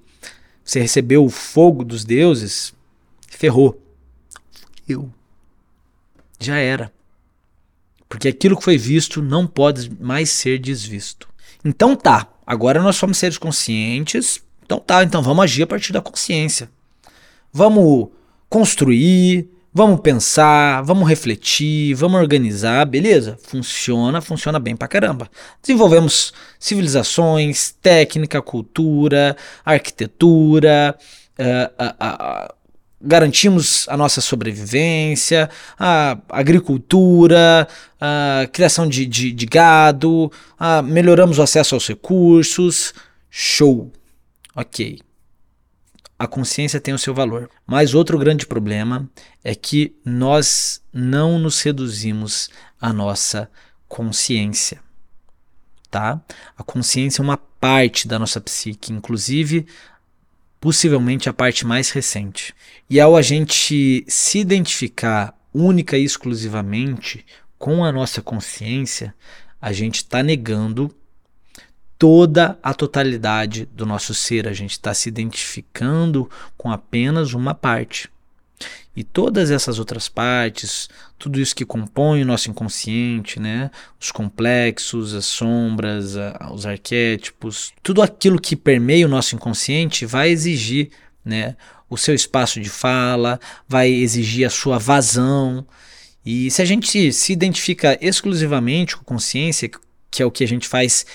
você 0.63 0.81
recebeu 0.81 1.23
o 1.23 1.29
fogo 1.29 1.85
dos 1.85 2.03
deuses, 2.03 2.73
ferrou. 3.29 3.81
Eu. 4.87 5.09
Já 6.39 6.57
era. 6.57 6.91
Porque 8.13 8.27
aquilo 8.27 8.55
que 8.55 8.63
foi 8.63 8.77
visto 8.77 9.23
não 9.23 9.47
pode 9.47 9.91
mais 9.99 10.29
ser 10.29 10.59
desvisto. 10.59 11.27
Então 11.65 11.95
tá, 11.95 12.27
agora 12.45 12.79
nós 12.79 12.95
somos 12.95 13.17
seres 13.17 13.39
conscientes. 13.39 14.39
Então 14.63 14.77
tá, 14.77 15.03
então 15.03 15.23
vamos 15.23 15.43
agir 15.43 15.63
a 15.63 15.67
partir 15.67 15.91
da 15.91 15.99
consciência. 15.99 16.69
Vamos 17.51 18.09
construir, 18.47 19.49
vamos 19.73 19.99
pensar, 19.99 20.83
vamos 20.83 21.09
refletir, 21.09 21.95
vamos 21.95 22.21
organizar, 22.21 22.85
beleza? 22.85 23.35
Funciona, 23.41 24.21
funciona 24.21 24.59
bem 24.59 24.75
pra 24.75 24.87
caramba. 24.87 25.27
Desenvolvemos 25.59 26.33
civilizações, 26.59 27.75
técnica, 27.81 28.43
cultura, 28.43 29.35
arquitetura, 29.65 30.95
uh, 31.39 31.83
uh, 31.83 32.47
uh, 32.47 32.53
garantimos 33.03 33.85
a 33.89 33.97
nossa 33.97 34.21
sobrevivência, 34.21 35.49
a 35.77 36.17
agricultura, 36.29 37.67
a 37.99 38.47
criação 38.51 38.87
de, 38.87 39.05
de, 39.05 39.31
de 39.33 39.45
gado, 39.45 40.31
a 40.57 40.81
melhoramos 40.81 41.37
o 41.37 41.41
acesso 41.41 41.75
aos 41.75 41.87
recursos. 41.87 42.93
Show! 43.29 43.91
Ok. 44.55 45.01
A 46.17 46.27
consciência 46.27 46.79
tem 46.79 46.93
o 46.93 46.99
seu 46.99 47.13
valor. 47.13 47.49
Mas 47.67 47.93
outro 47.93 48.17
grande 48.17 48.45
problema 48.45 49.09
é 49.43 49.53
que 49.53 49.93
nós 50.05 50.81
não 50.93 51.37
nos 51.37 51.61
reduzimos 51.61 52.49
à 52.79 52.93
nossa 52.93 53.49
consciência. 53.87 54.79
Tá? 55.91 56.21
A 56.57 56.63
consciência 56.63 57.21
é 57.21 57.23
uma 57.23 57.37
parte 57.37 58.07
da 58.07 58.17
nossa 58.17 58.39
psique, 58.39 58.93
inclusive 58.93 59.67
possivelmente 60.63 61.27
a 61.27 61.33
parte 61.33 61.67
mais 61.67 61.89
recente. 61.89 62.55
E 62.89 62.97
ao 62.97 63.17
a 63.17 63.21
gente 63.21 64.05
se 64.07 64.39
identificar 64.39 65.37
única 65.53 65.97
e 65.97 66.05
exclusivamente 66.05 67.25
com 67.59 67.83
a 67.83 67.91
nossa 67.91 68.21
consciência, 68.21 69.13
a 69.61 69.73
gente 69.73 69.95
está 69.95 70.23
negando 70.23 70.89
toda 71.99 72.57
a 72.63 72.73
totalidade 72.73 73.65
do 73.73 73.85
nosso 73.85 74.13
ser, 74.13 74.47
a 74.47 74.53
gente 74.53 74.71
está 74.71 74.93
se 74.93 75.09
identificando 75.09 76.29
com 76.57 76.71
apenas 76.71 77.33
uma 77.33 77.53
parte. 77.53 78.09
E 78.95 79.03
todas 79.03 79.49
essas 79.49 79.79
outras 79.79 80.07
partes, 80.07 80.87
tudo 81.17 81.39
isso 81.39 81.55
que 81.55 81.65
compõe 81.65 82.21
o 82.21 82.25
nosso 82.25 82.49
inconsciente, 82.49 83.39
né? 83.39 83.71
os 83.99 84.11
complexos, 84.11 85.15
as 85.15 85.25
sombras, 85.25 86.15
a, 86.15 86.51
os 86.53 86.65
arquétipos, 86.65 87.73
tudo 87.81 88.01
aquilo 88.01 88.39
que 88.39 88.55
permeia 88.55 89.05
o 89.05 89.09
nosso 89.09 89.35
inconsciente 89.35 90.05
vai 90.05 90.29
exigir 90.29 90.91
né? 91.25 91.55
o 91.89 91.97
seu 91.97 92.13
espaço 92.13 92.59
de 92.59 92.69
fala, 92.69 93.39
vai 93.67 93.91
exigir 93.91 94.45
a 94.45 94.49
sua 94.49 94.77
vazão. 94.77 95.65
E 96.25 96.51
se 96.51 96.61
a 96.61 96.65
gente 96.65 97.11
se 97.11 97.33
identifica 97.33 97.97
exclusivamente 97.99 98.95
com 98.95 99.03
consciência, 99.03 99.69
que 100.11 100.21
é 100.21 100.25
o 100.25 100.31
que 100.31 100.43
a 100.43 100.47
gente 100.47 100.67
faz 100.67 101.05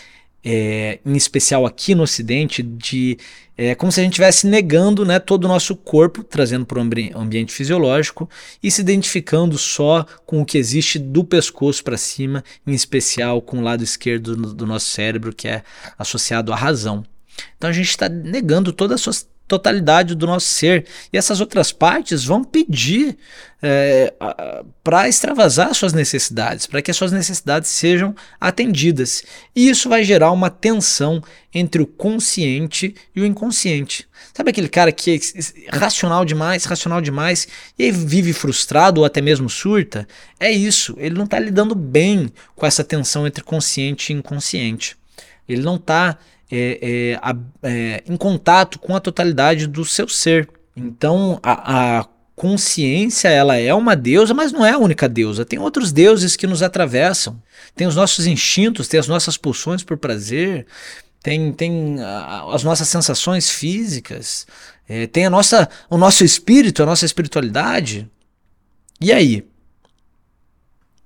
é, 0.45 0.99
em 1.05 1.17
especial 1.17 1.67
aqui 1.67 1.95
no 1.95 2.03
Ocidente, 2.03 2.63
de 2.63 3.19
é 3.67 3.75
como 3.75 3.91
se 3.91 3.99
a 3.99 4.05
gente 4.05 4.13
estivesse 4.13 4.47
negando 4.47 5.05
né, 5.05 5.19
todo 5.19 5.45
o 5.45 5.49
nosso 5.49 5.75
corpo, 5.75 6.23
trazendo 6.23 6.65
para 6.65 6.79
o 6.79 6.83
ambi 6.83 7.11
ambiente 7.13 7.53
fisiológico 7.53 8.31
e 8.63 8.71
se 8.71 8.81
identificando 8.81 9.59
só 9.59 10.07
com 10.25 10.41
o 10.41 10.45
que 10.45 10.57
existe 10.57 10.97
do 10.97 11.25
pescoço 11.25 11.83
para 11.83 11.97
cima, 11.97 12.45
em 12.65 12.73
especial 12.73 13.43
com 13.43 13.59
o 13.59 13.61
lado 13.61 13.83
esquerdo 13.83 14.37
do, 14.37 14.65
nosso 14.65 14.87
cérebro, 14.87 15.35
que 15.35 15.49
é 15.49 15.65
associado 15.99 16.53
à 16.53 16.57
razão. 16.57 17.05
Então 17.57 17.69
a 17.69 17.73
gente 17.73 17.89
está 17.89 18.09
negando 18.09 18.73
toda 18.73 18.95
a 18.95 18.99
totalidade 19.49 20.15
do 20.15 20.27
nosso 20.27 20.47
ser. 20.47 20.87
E 21.13 21.17
essas 21.17 21.41
outras 21.41 21.73
partes 21.73 22.25
vão 22.25 22.45
pedir 22.45 23.17
é, 23.61 24.13
para 24.85 25.09
extravasar 25.09 25.75
suas 25.75 25.93
necessidades, 25.93 26.67
para 26.67 26.83
que 26.83 26.91
as 26.91 26.97
suas 26.97 27.11
necessidades 27.11 27.71
sejam 27.71 28.15
atendidas. 28.39 29.25
E 29.57 29.69
isso 29.69 29.89
vai 29.89 30.05
gerar 30.05 30.31
uma 30.31 30.51
tensão 30.51 31.23
entre 31.53 31.83
o 31.83 31.87
consciente 31.87 32.95
e 33.17 33.21
o 33.21 33.27
inconsciente. 33.27 34.07
Sabe 34.35 34.51
aquele 34.51 34.69
cara 34.69 34.93
que 34.93 35.17
é 35.17 35.77
racional 35.77 36.25
demais, 36.25 36.65
racional 36.65 37.01
demais, 37.01 37.49
e 37.77 37.91
vive 37.91 38.33
frustrado 38.33 39.01
ou 39.01 39.05
até 39.05 39.21
mesmo 39.21 39.49
surta? 39.49 40.07
É 40.39 40.53
isso, 40.53 40.95
ele 40.99 41.17
não 41.17 41.25
está 41.25 41.39
lidando 41.39 41.75
bem 41.75 42.31
com 42.55 42.67
essa 42.67 42.85
tensão 42.85 43.27
entre 43.27 43.43
consciente 43.43 44.13
e 44.13 44.17
inconsciente. 44.17 44.97
Ele 45.49 45.63
não 45.63 45.77
está 45.77 46.19
é, 46.51 47.19
é, 47.21 47.21
é, 47.63 48.03
em 48.07 48.17
contato 48.17 48.79
com 48.79 48.97
a 48.97 49.01
totalidade 49.01 49.67
do 49.67 49.85
seu 49.85 50.09
ser. 50.09 50.49
Então, 50.77 51.39
a, 51.43 51.99
a 51.99 52.05
consciência 52.35 53.29
ela 53.29 53.57
é 53.57 53.75
uma 53.75 53.97
deusa, 53.97 54.33
mas 54.33 54.53
não 54.53 54.65
é 54.65 54.73
a 54.73 54.79
única 54.79 55.09
deusa. 55.09 55.45
Tem 55.45 55.59
outros 55.59 55.93
deuses 55.93 56.37
que 56.37 56.47
nos 56.47 56.63
atravessam. 56.63 57.43
Tem 57.75 57.87
os 57.87 57.97
nossos 57.97 58.27
instintos, 58.27 58.89
tem 58.89 58.99
as 58.99 59.09
nossas 59.09 59.37
pulsões 59.37 59.83
por 59.83 59.97
prazer, 59.97 60.67
tem, 61.23 61.53
tem 61.53 61.97
as 62.53 62.63
nossas 62.63 62.89
sensações 62.89 63.51
físicas, 63.51 64.47
é, 64.89 65.07
tem 65.07 65.27
a 65.27 65.31
nossa, 65.31 65.69
o 65.91 65.99
nosso 65.99 66.25
espírito, 66.25 66.83
a 66.83 66.87
nossa 66.87 67.05
espiritualidade. 67.05 68.09
E 69.01 69.13
aí? 69.13 69.45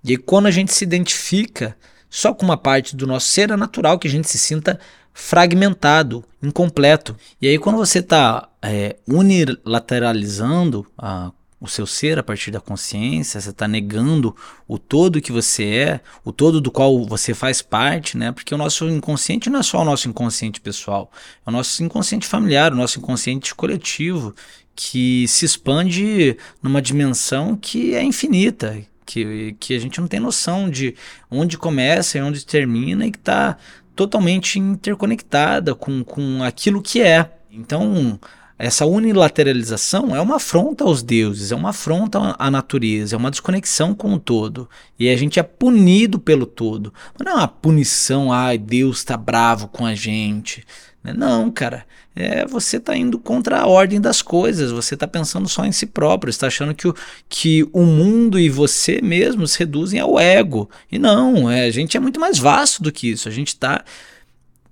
E 0.05 0.17
quando 0.17 0.47
a 0.47 0.51
gente 0.51 0.73
se 0.73 0.85
identifica 0.85 1.77
só 2.15 2.35
com 2.35 2.45
uma 2.45 2.59
parte 2.59 2.95
do 2.95 3.07
nosso 3.07 3.29
ser, 3.29 3.51
é 3.51 3.57
natural 3.57 3.99
que 3.99 4.07
a 4.07 4.11
gente 4.11 4.29
se 4.29 4.37
sinta 4.37 4.79
fragmentado, 5.15 6.23
incompleto. 6.43 7.17
E 7.41 7.49
aí, 7.49 7.59
quando 7.59 7.79
você 7.79 8.01
está 8.01 8.51
é, 8.61 8.97
unilateralizando 9.09 10.87
a, 10.97 11.33
o 11.59 11.67
seu 11.67 11.87
ser 11.87 12.19
a 12.19 12.23
partir 12.23 12.51
da 12.51 12.61
consciência, 12.61 13.41
você 13.41 13.49
está 13.49 13.67
negando 13.67 14.37
o 14.69 14.79
todo 14.79 15.23
que 15.23 15.33
você 15.33 15.65
é, 15.65 16.01
o 16.23 16.31
todo 16.31 16.61
do 16.61 16.71
qual 16.71 17.03
você 17.07 17.33
faz 17.33 17.63
parte, 17.63 18.19
né? 18.19 18.31
Porque 18.31 18.55
o 18.55 18.59
nosso 18.59 18.87
inconsciente 18.91 19.49
não 19.49 19.61
é 19.61 19.63
só 19.63 19.81
o 19.81 19.85
nosso 19.85 20.07
inconsciente 20.07 20.61
pessoal, 20.61 21.11
é 21.47 21.49
o 21.49 21.53
nosso 21.53 21.83
inconsciente 21.83 22.27
familiar, 22.27 22.75
o 22.75 22.77
nosso 22.77 22.99
inconsciente 22.99 23.55
coletivo, 23.55 24.35
que 24.77 25.27
se 25.29 25.47
expande 25.47 26.37
numa 26.63 26.83
dimensão 26.83 27.57
que 27.57 27.95
é 27.95 28.03
infinita, 28.03 28.77
que, 29.05 29.57
que 29.59 29.75
a 29.75 29.79
gente 29.79 30.01
não 30.01 30.09
tem 30.09 30.21
noção 30.21 30.69
de 30.69 30.95
onde 31.31 31.59
começa 31.59 32.19
e 32.19 32.23
onde 32.23 32.45
termina 32.45 33.07
e 33.07 33.11
que 33.11 33.19
está 33.19 33.57
totalmente 33.95 34.59
interconectada 34.59 35.75
com, 35.75 36.03
com 36.03 36.43
aquilo 36.43 36.83
que 36.83 37.03
é. 37.03 37.31
Então, 37.51 38.19
essa 38.63 38.87
unilateralização 38.87 40.15
é 40.15 40.21
uma 40.21 40.37
afronta 40.37 40.85
aos 40.85 41.03
deuses, 41.03 41.51
é 41.51 41.57
uma 41.57 41.71
afronta 41.71 42.37
à 42.39 42.49
natureza, 42.49 43.17
é 43.17 43.19
uma 43.19 43.29
desconexão 43.29 43.93
com 43.93 44.15
o 44.15 44.21
todo. 44.21 44.71
E 44.97 45.09
a 45.09 45.17
gente 45.17 45.41
é 45.41 45.43
punido 45.43 46.17
pelo 46.21 46.47
todo. 46.47 46.95
Mas 47.19 47.27
não 47.27 47.33
é 47.33 47.37
uma 47.39 47.49
punição, 47.49 48.33
ai, 48.33 48.57
Deus 48.57 48.99
está 48.99 49.17
bravo 49.17 49.67
com 49.67 49.85
a 49.85 49.97
gente. 49.97 50.65
Não, 51.03 51.51
cara. 51.51 51.85
É, 52.15 52.47
você 52.47 52.77
está 52.77 52.97
indo 52.97 53.19
contra 53.19 53.59
a 53.59 53.67
ordem 53.67 54.01
das 54.01 54.23
coisas, 54.23 54.71
você 54.71 54.95
está 54.95 55.09
pensando 55.09 55.49
só 55.49 55.65
em 55.65 55.73
si 55.73 55.87
próprio, 55.87 56.31
está 56.31 56.47
achando 56.47 56.75
que 56.75 56.87
o, 56.87 56.95
que 57.29 57.67
o 57.73 57.83
mundo 57.83 58.39
e 58.39 58.49
você 58.49 59.01
mesmo 59.03 59.45
se 59.49 59.59
reduzem 59.59 59.99
ao 59.99 60.21
ego. 60.21 60.71
E 60.91 61.01
não, 61.01 61.51
é, 61.51 61.65
a 61.65 61.71
gente 61.71 61.97
é 61.97 62.01
muito 62.01 62.21
mais 62.21 62.39
vasto 62.39 62.81
do 62.81 62.93
que 62.93 63.11
isso. 63.11 63.29
A 63.29 63.33
gente 63.33 63.49
está 63.49 63.83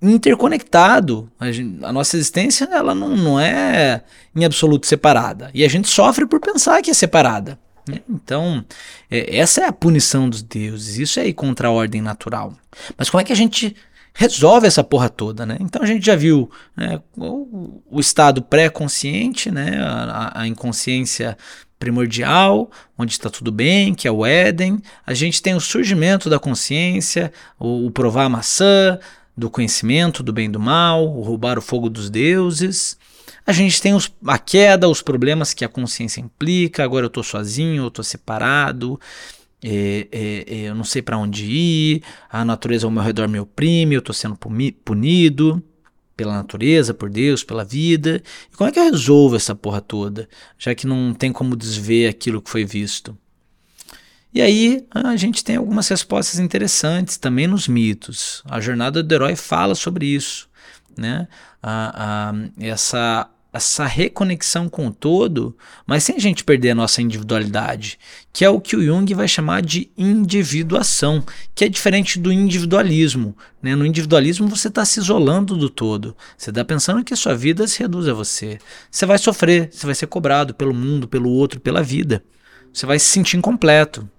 interconectado. 0.01 1.31
A, 1.39 1.51
gente, 1.51 1.83
a, 1.83 1.93
nossa 1.93 2.15
existência 2.15 2.67
ela 2.71 2.95
não, 2.95 3.15
não 3.15 3.39
é 3.39 4.03
em 4.35 4.43
absoluto 4.43 4.87
separada. 4.87 5.51
E 5.53 5.63
a 5.63 5.69
gente 5.69 5.87
sofre 5.87 6.25
por 6.25 6.39
pensar 6.39 6.81
que 6.81 6.89
é 6.89 6.93
separada. 6.93 7.59
Né? 7.87 7.99
Então, 8.09 8.65
é, 9.09 9.37
essa 9.37 9.61
é 9.61 9.65
a 9.65 9.73
punição 9.73 10.29
dos 10.29 10.41
deuses. 10.41 10.97
Isso 10.97 11.19
é 11.19 11.27
ir 11.27 11.33
contra 11.33 11.67
a 11.67 11.71
ordem 11.71 12.01
natural. 12.01 12.53
Mas 12.97 13.09
como 13.09 13.21
é 13.21 13.23
que 13.23 13.33
a 13.33 13.35
gente 13.35 13.75
resolve 14.13 14.67
essa 14.67 14.83
porra 14.83 15.09
toda, 15.09 15.45
né? 15.45 15.57
Então 15.61 15.81
a 15.81 15.85
gente 15.85 16.05
já 16.05 16.15
viu 16.15 16.51
né, 16.75 17.01
o, 17.17 17.81
o, 17.89 17.99
estado 17.99 18.41
pré-consciente, 18.41 19.49
né, 19.49 19.81
a, 19.81 20.41
a, 20.41 20.47
inconsciência 20.47 21.37
primordial, 21.79 22.69
onde 22.97 23.13
está 23.13 23.29
tudo 23.29 23.51
bem, 23.51 23.93
que 23.93 24.07
é 24.07 24.11
o 24.11 24.25
Éden. 24.25 24.81
A 25.05 25.13
gente 25.13 25.41
tem 25.41 25.55
o 25.55 25.61
surgimento 25.61 26.29
da 26.29 26.37
consciência, 26.37 27.31
o, 27.57 27.87
o 27.87 27.91
provar 27.91 28.25
a 28.25 28.29
maçã, 28.29 28.99
do 29.41 29.49
conhecimento 29.49 30.21
do 30.21 30.31
bem 30.31 30.45
e 30.45 30.49
do 30.49 30.59
mal, 30.59 31.03
o 31.03 31.21
roubar 31.21 31.57
o 31.57 31.61
fogo 31.61 31.89
dos 31.89 32.09
deuses. 32.09 32.97
A 33.45 33.51
gente 33.51 33.81
tem 33.81 33.95
os, 33.95 34.09
a 34.27 34.37
queda, 34.37 34.87
os 34.87 35.01
problemas 35.01 35.51
que 35.51 35.65
a 35.65 35.67
consciência 35.67 36.21
implica. 36.21 36.83
Agora 36.83 37.05
eu 37.05 37.07
estou 37.07 37.23
sozinho, 37.23 37.83
eu 37.83 37.87
estou 37.87 38.03
separado, 38.03 38.99
é, 39.63 40.07
é, 40.11 40.45
é, 40.47 40.59
eu 40.69 40.75
não 40.75 40.83
sei 40.83 41.01
para 41.01 41.17
onde 41.17 41.45
ir, 41.45 42.03
a 42.29 42.45
natureza 42.45 42.85
ao 42.85 42.91
meu 42.91 43.01
redor 43.01 43.27
me 43.27 43.39
oprime, 43.39 43.95
eu 43.95 43.99
estou 43.99 44.13
sendo 44.13 44.37
punido 44.85 45.61
pela 46.15 46.33
natureza, 46.33 46.93
por 46.93 47.09
Deus, 47.09 47.43
pela 47.43 47.65
vida. 47.65 48.21
E 48.53 48.55
como 48.55 48.69
é 48.69 48.71
que 48.71 48.79
eu 48.79 48.83
resolvo 48.83 49.35
essa 49.35 49.55
porra 49.55 49.81
toda, 49.81 50.29
já 50.55 50.75
que 50.75 50.85
não 50.85 51.15
tem 51.15 51.33
como 51.33 51.55
desver 51.55 52.07
aquilo 52.07 52.43
que 52.43 52.49
foi 52.49 52.63
visto? 52.63 53.17
E 54.33 54.41
aí 54.41 54.85
a 54.91 55.15
gente 55.17 55.43
tem 55.43 55.57
algumas 55.57 55.89
respostas 55.89 56.39
interessantes 56.39 57.17
também 57.17 57.47
nos 57.47 57.67
mitos. 57.67 58.41
A 58.45 58.61
jornada 58.61 59.03
do 59.03 59.13
herói 59.13 59.35
fala 59.35 59.75
sobre 59.75 60.05
isso, 60.05 60.49
né? 60.97 61.27
A, 61.61 62.29
a, 62.29 62.33
essa, 62.57 63.29
essa 63.51 63.85
reconexão 63.85 64.69
com 64.69 64.87
o 64.87 64.93
todo, 64.93 65.57
mas 65.85 66.05
sem 66.05 66.15
a 66.15 66.19
gente 66.19 66.45
perder 66.45 66.71
a 66.71 66.75
nossa 66.75 67.01
individualidade, 67.01 67.99
que 68.31 68.45
é 68.45 68.49
o 68.49 68.61
que 68.61 68.77
o 68.77 68.81
Jung 68.81 69.13
vai 69.13 69.27
chamar 69.27 69.61
de 69.61 69.91
individuação, 69.97 71.21
que 71.53 71.65
é 71.65 71.69
diferente 71.69 72.17
do 72.17 72.31
individualismo. 72.31 73.35
Né? 73.61 73.75
No 73.75 73.85
individualismo 73.85 74.47
você 74.47 74.69
está 74.69 74.85
se 74.85 75.01
isolando 75.01 75.57
do 75.57 75.69
todo, 75.69 76.15
você 76.37 76.51
está 76.51 76.63
pensando 76.63 77.03
que 77.03 77.13
a 77.13 77.17
sua 77.17 77.35
vida 77.35 77.67
se 77.67 77.79
reduz 77.79 78.07
a 78.07 78.13
você. 78.13 78.59
Você 78.89 79.05
vai 79.05 79.17
sofrer, 79.17 79.69
você 79.73 79.85
vai 79.85 79.95
ser 79.95 80.07
cobrado 80.07 80.53
pelo 80.53 80.73
mundo, 80.73 81.05
pelo 81.05 81.29
outro, 81.29 81.59
pela 81.59 81.83
vida. 81.83 82.23
Você 82.71 82.85
vai 82.85 82.97
se 82.97 83.07
sentir 83.07 83.35
incompleto. 83.35 84.09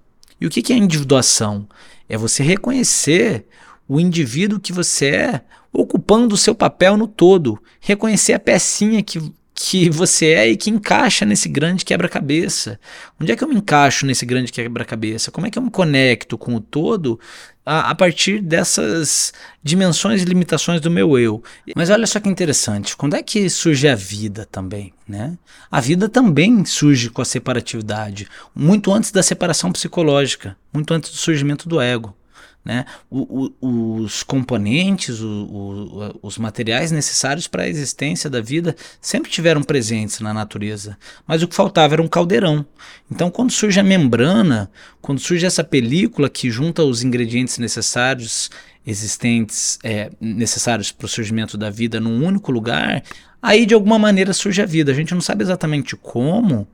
E 0.42 0.46
o 0.46 0.50
que 0.50 0.72
é 0.72 0.76
individuação? 0.76 1.68
É 2.08 2.16
você 2.16 2.42
reconhecer 2.42 3.46
o 3.86 4.00
indivíduo 4.00 4.58
que 4.58 4.72
você 4.72 5.06
é, 5.06 5.44
ocupando 5.72 6.34
o 6.34 6.38
seu 6.38 6.52
papel 6.52 6.96
no 6.96 7.06
todo, 7.06 7.62
reconhecer 7.80 8.32
a 8.32 8.40
pecinha 8.40 9.04
que, 9.04 9.22
que 9.54 9.90
você 9.90 10.26
é 10.32 10.48
e 10.48 10.56
que 10.56 10.70
encaixa 10.70 11.24
nesse 11.24 11.48
grande 11.48 11.84
quebra-cabeça. 11.84 12.80
Onde 13.20 13.32
é 13.32 13.36
que 13.36 13.44
eu 13.44 13.48
me 13.48 13.56
encaixo 13.56 14.06
nesse 14.06 14.24
grande 14.24 14.50
quebra-cabeça? 14.50 15.30
Como 15.30 15.46
é 15.46 15.50
que 15.50 15.58
eu 15.58 15.62
me 15.62 15.70
conecto 15.70 16.38
com 16.38 16.54
o 16.54 16.60
todo 16.60 17.20
a, 17.64 17.90
a, 17.90 17.94
partir 17.94 18.40
dessas 18.40 19.32
dimensões 19.62 20.22
e 20.22 20.24
limitações 20.24 20.80
do 20.80 20.90
meu 20.90 21.18
eu. 21.18 21.42
Mas 21.76 21.90
olha 21.90 22.06
só 22.06 22.18
que 22.18 22.28
interessante, 22.28 22.96
quando 22.96 23.14
é 23.14 23.22
que 23.22 23.48
surge 23.48 23.88
a 23.88 23.94
vida 23.94 24.46
também? 24.50 24.92
Né? 25.06 25.38
A 25.70 25.80
vida 25.80 26.08
também 26.08 26.64
surge 26.64 27.10
com 27.10 27.22
a 27.22 27.24
separatividade, 27.24 28.28
muito 28.54 28.92
antes 28.92 29.12
da 29.12 29.22
separação 29.22 29.70
psicológica, 29.70 30.56
muito 30.72 30.92
antes 30.92 31.10
do 31.10 31.16
surgimento 31.16 31.68
do 31.68 31.80
ego. 31.80 32.14
Né? 32.64 32.84
O, 33.10 33.52
o, 33.60 33.96
os 33.96 34.22
componentes, 34.22 35.20
o, 35.20 36.16
os 36.22 36.38
materiais 36.38 36.92
necessários 36.92 37.48
para 37.48 37.64
a 37.64 37.68
existência 37.68 38.30
da 38.30 38.40
vida 38.40 38.76
sempre 39.00 39.28
tiveram 39.28 39.64
presentes 39.64 40.20
na 40.20 40.32
natureza, 40.32 40.96
mas 41.26 41.42
o 41.42 41.48
que 41.48 41.56
faltava 41.56 41.94
era 41.94 42.02
um 42.02 42.06
caldeirão. 42.06 42.64
Então, 43.10 43.32
quando 43.32 43.50
surge 43.50 43.80
a 43.80 43.82
membrana, 43.82 44.70
quando 45.00 45.18
surge 45.18 45.44
essa 45.44 45.64
película 45.64 46.30
que 46.30 46.50
junta 46.52 46.84
os 46.84 47.02
ingredientes 47.02 47.58
necessários 47.58 48.48
existentes, 48.86 49.78
é, 49.82 50.10
necessários 50.20 50.92
para 50.92 51.06
o 51.06 51.08
surgimento 51.08 51.58
da 51.58 51.68
vida 51.68 51.98
num 51.98 52.24
único 52.24 52.52
lugar, 52.52 53.02
aí 53.40 53.66
de 53.66 53.74
alguma 53.74 53.98
maneira 53.98 54.32
surge 54.32 54.62
a 54.62 54.66
vida. 54.66 54.92
A 54.92 54.94
gente 54.94 55.14
não 55.14 55.20
sabe 55.20 55.42
exatamente 55.42 55.96
como, 55.96 56.66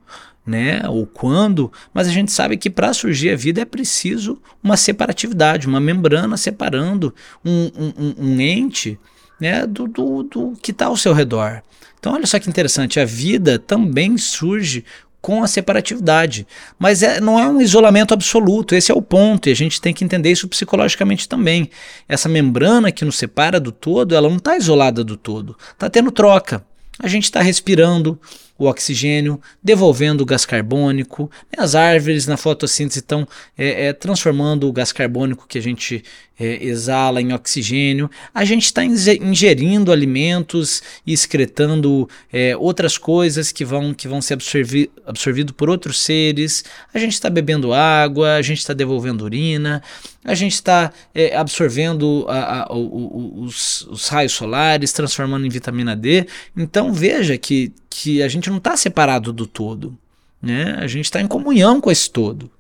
né, 0.49 0.81
ou 0.89 1.07
quando, 1.07 1.71
mas 1.93 2.09
a 2.09 2.11
gente 2.11 2.33
sabe 2.33 2.57
que 2.57 2.71
para 2.71 2.95
surgir 2.95 3.31
a 3.31 3.37
vida 3.37 3.61
é 3.61 3.65
preciso 3.67 4.41
uma 4.65 4.77
separatividade, 4.77 5.67
uma 5.67 5.79
membrana 5.79 6.37
separando 6.39 7.15
um, 7.45 7.71
um, 7.77 8.15
um 8.19 8.41
ente 8.41 8.99
né, 9.39 9.67
do, 9.67 9.87
do, 9.87 10.23
do 10.23 10.53
que 10.63 10.71
está 10.71 10.87
ao 10.87 10.97
seu 10.97 11.13
redor. 11.13 11.63
Então, 11.99 12.15
olha 12.15 12.27
só 12.27 12.39
que 12.39 12.49
interessante, 12.49 12.99
a 12.99 13.05
vida 13.05 13.59
também 13.59 14.17
surge 14.17 14.85
com 15.21 15.43
a 15.43 15.47
separatividade. 15.47 16.47
Mas 16.79 17.03
é, 17.03 17.21
não 17.21 17.39
é 17.39 17.47
um 17.47 17.61
isolamento 17.61 18.15
absoluto, 18.15 18.75
esse 18.75 18.91
é 18.91 18.95
o 18.95 19.03
ponto, 19.03 19.49
e 19.49 19.53
a 19.53 19.55
gente 19.55 19.81
tem 19.81 19.93
que 19.93 20.05
entender 20.05 20.31
isso 20.31 20.49
psicologicamente 20.49 21.29
também. 21.29 21.69
Essa 22.09 22.29
membrana 22.29 22.91
que 22.91 23.05
nos 23.05 23.17
separa 23.17 23.61
do 23.61 23.73
todo, 23.73 24.15
ela 24.15 24.29
não 24.29 24.37
está 24.37 24.57
isolada 24.57 25.05
do 25.05 25.17
todo, 25.17 25.57
está 25.73 25.91
tendo 25.91 26.11
troca. 26.11 26.65
A 27.01 27.07
gente 27.07 27.25
está 27.25 27.43
respirando, 27.43 28.19
o 28.59 28.67
oxigênio, 28.67 29.41
devolvendo 29.63 30.23
o 30.23 30.27
gás 30.27 30.45
carbônico. 30.45 31.31
As 31.57 31.77
árvores 31.77 32.27
na 32.27 32.37
fotossíntese 32.37 32.99
estão 32.99 33.27
é, 33.57 33.87
é, 33.87 33.93
transformando 33.93 34.69
o 34.69 34.73
gás 34.73 34.91
carbônico 34.91 35.47
que 35.47 35.59
a 35.59 35.63
gente 35.63 36.03
é, 36.39 36.65
exala 36.65 37.21
em 37.21 37.33
oxigênio. 37.33 38.11
A 38.35 38.45
gente 38.45 38.65
está 38.65 38.85
ingerindo 38.85 39.93
alimentos 39.93 40.83
e 41.07 41.13
excretando 41.13 42.09
é, 42.33 42.57
outras 42.57 42.99
coisas 42.99 43.53
que 43.53 43.65
vão, 43.65 43.95
que 43.95 44.09
vão 44.09 44.21
ser 44.21 44.35
absorvi 44.35 44.91
absorvidos 45.07 45.55
por 45.57 45.71
outros 45.71 46.01
seres. 46.01 46.65
A 46.93 46.99
gente 46.99 47.13
está 47.13 47.31
bebendo 47.31 47.73
água, 47.73 48.35
a 48.35 48.43
gente 48.43 48.59
está 48.59 48.73
devolvendo 48.73 49.25
urina, 49.25 49.83
a 50.25 50.35
gente 50.35 50.53
está 50.53 50.93
é, 51.15 51.37
absorvendo 51.37 52.27
a, 52.29 52.63
a, 52.65 52.73
os, 52.73 53.83
os 53.83 54.09
raios 54.09 54.33
solares, 54.33 54.93
transformando 54.93 55.47
em 55.47 55.51
vitamina 55.51 55.97
D. 55.97 56.27
Então 56.57 56.93
veja 56.93 57.37
que 57.39 57.73
que 57.89 58.23
a 58.23 58.29
gente 58.29 58.51
não 58.51 58.59
está 58.59 58.77
separado 58.77 59.33
do 59.33 59.47
todo. 59.47 59.97
Né? 60.41 60.77
A 60.79 60.87
gente 60.87 61.07
está 61.07 61.21
em 61.21 61.27
comunhão 61.27 61.81
com 61.81 61.91
esse 61.91 62.11
todo. 62.11 62.51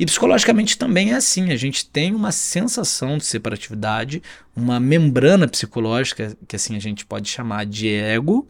E 0.00 0.06
psicologicamente 0.06 0.78
também 0.78 1.12
é 1.12 1.16
assim, 1.16 1.52
a 1.52 1.56
gente 1.56 1.84
tem 1.84 2.14
uma 2.14 2.32
sensação 2.32 3.18
de 3.18 3.26
separatividade, 3.26 4.22
uma 4.56 4.80
membrana 4.80 5.46
psicológica, 5.46 6.34
que 6.48 6.56
assim 6.56 6.74
a 6.74 6.78
gente 6.80 7.04
pode 7.04 7.28
chamar 7.28 7.66
de 7.66 7.86
ego, 7.86 8.48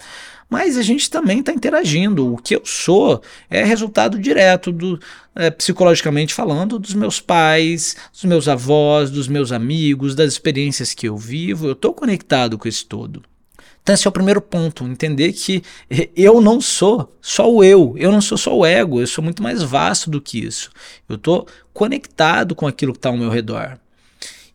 mas 0.49 0.79
a 0.79 0.83
gente 0.83 1.11
também 1.11 1.41
está 1.41 1.53
interagindo. 1.53 2.33
O 2.33 2.37
que 2.37 2.55
eu 2.55 2.63
sou 2.65 3.21
é 3.51 3.65
resultado 3.65 4.17
direto 4.17 4.71
do, 4.71 5.01
é, 5.35 5.51
psicologicamente 5.51 6.33
falando, 6.33 6.79
dos 6.79 6.95
meus 6.95 7.21
pais, 7.21 7.97
dos 8.13 8.25
meus 8.25 8.47
avós, 8.47 9.11
dos 9.11 9.27
meus 9.27 9.51
amigos, 9.51 10.15
das 10.15 10.33
experiências 10.33 10.95
que 10.95 11.09
eu 11.09 11.17
vivo. 11.17 11.67
Eu 11.67 11.73
estou 11.73 11.93
conectado 11.93 12.57
com 12.57 12.69
esse 12.69 12.87
todo. 12.87 13.25
Então, 13.91 13.95
esse 13.97 14.07
é 14.07 14.09
o 14.09 14.13
primeiro 14.13 14.41
ponto, 14.41 14.85
entender 14.85 15.33
que 15.33 15.65
eu 16.15 16.41
não 16.41 16.61
sou 16.61 17.13
só 17.21 17.53
o 17.53 17.65
eu, 17.65 17.97
eu 17.99 18.13
não 18.13 18.21
sou 18.21 18.39
só 18.39 18.57
o 18.57 18.65
ego, 18.65 19.01
eu 19.01 19.07
sou 19.09 19.25
muito 19.25 19.43
mais 19.43 19.65
vasto 19.65 20.09
do 20.09 20.21
que 20.21 20.39
isso. 20.39 20.71
Eu 21.09 21.17
estou 21.17 21.45
conectado 21.75 22.55
com 22.55 22.69
aquilo 22.69 22.93
que 22.93 22.99
está 22.99 23.09
ao 23.09 23.17
meu 23.17 23.29
redor. 23.29 23.81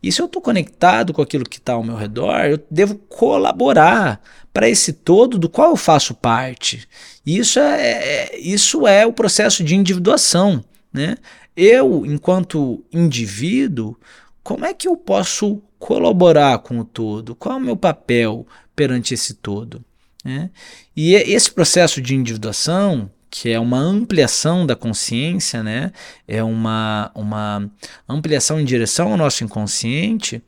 E 0.02 0.10
se 0.10 0.22
eu 0.22 0.24
estou 0.24 0.40
conectado 0.40 1.12
com 1.12 1.20
aquilo 1.20 1.44
que 1.44 1.58
está 1.58 1.74
ao 1.74 1.84
meu 1.84 1.96
redor, 1.96 2.46
eu 2.46 2.58
devo 2.70 2.94
colaborar 2.94 4.22
para 4.54 4.70
esse 4.70 4.90
todo 4.90 5.38
do 5.38 5.50
qual 5.50 5.68
eu 5.68 5.76
faço 5.76 6.14
parte. 6.14 6.88
Isso 7.26 7.58
é, 7.58 7.90
é, 7.90 8.38
isso 8.38 8.86
é 8.86 9.04
o 9.04 9.12
processo 9.12 9.62
de 9.62 9.76
individuação. 9.76 10.64
Né? 10.90 11.18
Eu, 11.54 12.06
enquanto 12.06 12.82
indivíduo, 12.90 13.98
como 14.42 14.64
é 14.64 14.72
que 14.72 14.88
eu 14.88 14.96
posso 14.96 15.60
colaborar 15.78 16.58
com 16.58 16.78
o 16.78 16.84
todo? 16.84 17.34
Qual 17.34 17.54
é 17.54 17.58
o 17.58 17.64
meu 17.64 17.76
papel 17.76 18.46
perante 18.74 19.14
esse 19.14 19.34
todo? 19.34 19.84
Né? 20.24 20.50
E 20.96 21.14
esse 21.14 21.50
processo 21.50 22.00
de 22.00 22.14
individuação, 22.14 23.10
que 23.30 23.50
é 23.50 23.60
uma 23.60 23.78
ampliação 23.78 24.66
da 24.66 24.74
consciência, 24.74 25.62
né? 25.62 25.92
é 26.26 26.42
uma, 26.42 27.10
uma 27.14 27.70
ampliação 28.08 28.60
em 28.60 28.64
direção 28.64 29.12
ao 29.12 29.16
nosso 29.16 29.44
inconsciente, 29.44 30.42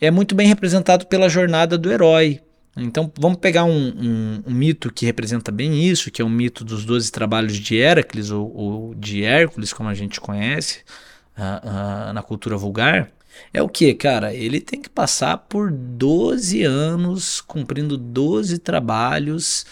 é 0.00 0.10
muito 0.10 0.34
bem 0.34 0.46
representado 0.46 1.06
pela 1.06 1.28
jornada 1.28 1.76
do 1.76 1.90
herói. 1.90 2.40
Então 2.76 3.12
vamos 3.18 3.38
pegar 3.38 3.64
um, 3.64 3.88
um, 3.88 4.42
um, 4.46 4.54
mito 4.54 4.92
que 4.92 5.04
representa 5.04 5.50
bem 5.50 5.84
isso, 5.84 6.10
que 6.10 6.22
é 6.22 6.24
o 6.24 6.28
mito 6.28 6.64
dos 6.64 6.84
doze 6.84 7.10
trabalhos 7.10 7.56
de 7.56 7.76
Heracles, 7.76 8.30
ou, 8.30 8.54
ou 8.56 8.94
de 8.94 9.24
Hércules, 9.24 9.72
como 9.72 9.88
a 9.88 9.94
gente 9.94 10.20
conhece 10.20 10.82
uh, 11.36 12.10
uh, 12.10 12.12
na 12.12 12.22
cultura 12.22 12.56
vulgar. 12.56 13.10
É 13.52 13.62
o 13.62 13.68
que, 13.68 13.94
cara? 13.94 14.34
Ele 14.34 14.60
tem 14.60 14.80
que 14.80 14.88
passar 14.88 15.38
por 15.38 15.70
12 15.70 16.62
anos 16.62 17.40
cumprindo 17.40 17.96
12 17.96 18.58
trabalhos 18.58 19.66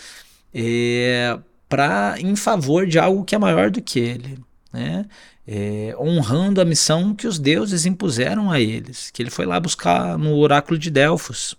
é, 0.54 1.38
pra, 1.68 2.16
em 2.18 2.34
favor 2.36 2.86
de 2.86 2.98
algo 2.98 3.24
que 3.24 3.34
é 3.34 3.38
maior 3.38 3.70
do 3.70 3.82
que 3.82 3.98
ele. 3.98 4.38
Né? 4.72 5.06
É, 5.46 5.94
honrando 5.98 6.60
a 6.60 6.64
missão 6.64 7.14
que 7.14 7.26
os 7.26 7.38
deuses 7.38 7.86
impuseram 7.86 8.50
a 8.50 8.60
eles, 8.60 9.10
que 9.10 9.22
ele 9.22 9.30
foi 9.30 9.46
lá 9.46 9.60
buscar 9.60 10.18
no 10.18 10.36
oráculo 10.36 10.78
de 10.78 10.90
Delfos. 10.90 11.56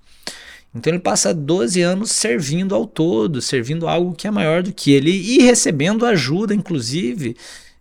Então 0.76 0.92
ele 0.92 1.02
passa 1.02 1.34
12 1.34 1.82
anos 1.82 2.12
servindo 2.12 2.76
ao 2.76 2.86
todo, 2.86 3.42
servindo 3.42 3.88
algo 3.88 4.14
que 4.14 4.28
é 4.28 4.32
maior 4.32 4.62
do 4.62 4.74
que 4.74 4.92
ele 4.92 5.12
e 5.12 5.40
recebendo 5.40 6.06
ajuda, 6.06 6.54
inclusive, 6.54 7.36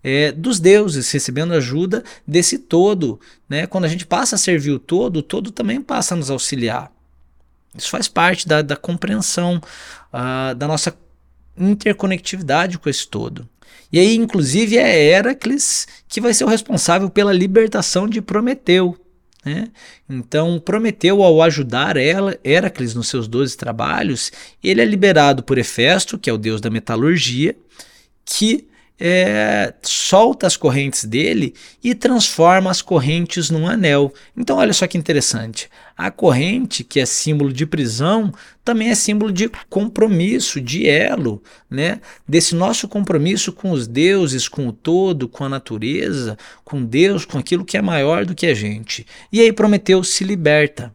é, 0.08 0.30
dos 0.30 0.60
deuses, 0.60 1.10
recebendo 1.10 1.52
ajuda 1.52 2.04
desse 2.24 2.58
todo. 2.58 3.18
Né? 3.48 3.66
Quando 3.66 3.86
a 3.86 3.88
gente 3.88 4.06
passa 4.06 4.36
a 4.36 4.38
servir 4.38 4.70
o 4.70 4.78
todo, 4.78 5.16
o 5.16 5.22
todo 5.22 5.50
também 5.50 5.82
passa 5.82 6.14
a 6.14 6.16
nos 6.16 6.30
auxiliar. 6.30 6.92
Isso 7.76 7.90
faz 7.90 8.06
parte 8.06 8.46
da, 8.46 8.62
da 8.62 8.76
compreensão 8.76 9.60
uh, 10.12 10.54
da 10.54 10.68
nossa 10.68 10.96
interconectividade 11.58 12.78
com 12.78 12.88
esse 12.88 13.08
todo. 13.08 13.48
E 13.92 13.98
aí, 13.98 14.14
inclusive, 14.14 14.78
é 14.78 15.10
Heracles 15.10 15.88
que 16.06 16.20
vai 16.20 16.32
ser 16.32 16.44
o 16.44 16.48
responsável 16.48 17.10
pela 17.10 17.32
libertação 17.32 18.08
de 18.08 18.22
Prometeu. 18.22 18.96
Né? 19.44 19.72
Então, 20.08 20.60
Prometeu, 20.60 21.20
ao 21.20 21.42
ajudar 21.42 21.96
ela, 21.96 22.38
Heracles 22.44 22.94
nos 22.94 23.08
seus 23.08 23.26
12 23.26 23.56
trabalhos, 23.56 24.30
ele 24.62 24.80
é 24.80 24.84
liberado 24.84 25.42
por 25.42 25.58
Hefesto, 25.58 26.16
que 26.16 26.30
é 26.30 26.32
o 26.32 26.38
deus 26.38 26.60
da 26.60 26.70
metalurgia, 26.70 27.56
que 28.24 28.68
é, 28.98 29.74
solta 29.82 30.46
as 30.46 30.56
correntes 30.56 31.04
dele 31.04 31.54
e 31.82 31.94
transforma 31.94 32.70
as 32.70 32.80
correntes 32.80 33.50
num 33.50 33.68
anel. 33.68 34.12
Então, 34.36 34.56
olha 34.56 34.72
só 34.72 34.86
que 34.86 34.96
interessante. 34.98 35.68
A 35.96 36.10
corrente, 36.10 36.84
que 36.84 37.00
é 37.00 37.06
símbolo 37.06 37.52
de 37.52 37.64
prisão, 37.64 38.32
também 38.64 38.90
é 38.90 38.94
símbolo 38.94 39.32
de 39.32 39.50
compromisso, 39.70 40.60
de 40.60 40.86
elo, 40.86 41.42
né? 41.70 42.00
Desse 42.28 42.54
nosso 42.54 42.86
compromisso 42.86 43.52
com 43.52 43.70
os 43.70 43.86
deuses, 43.86 44.48
com 44.48 44.68
o 44.68 44.72
todo, 44.72 45.28
com 45.28 45.44
a 45.44 45.48
natureza, 45.48 46.36
com 46.64 46.84
Deus, 46.84 47.24
com 47.24 47.38
aquilo 47.38 47.64
que 47.64 47.76
é 47.76 47.82
maior 47.82 48.26
do 48.26 48.34
que 48.34 48.46
a 48.46 48.54
gente. 48.54 49.06
E 49.32 49.40
aí 49.40 49.52
Prometeu 49.52 50.02
se 50.04 50.24
liberta. 50.24 50.94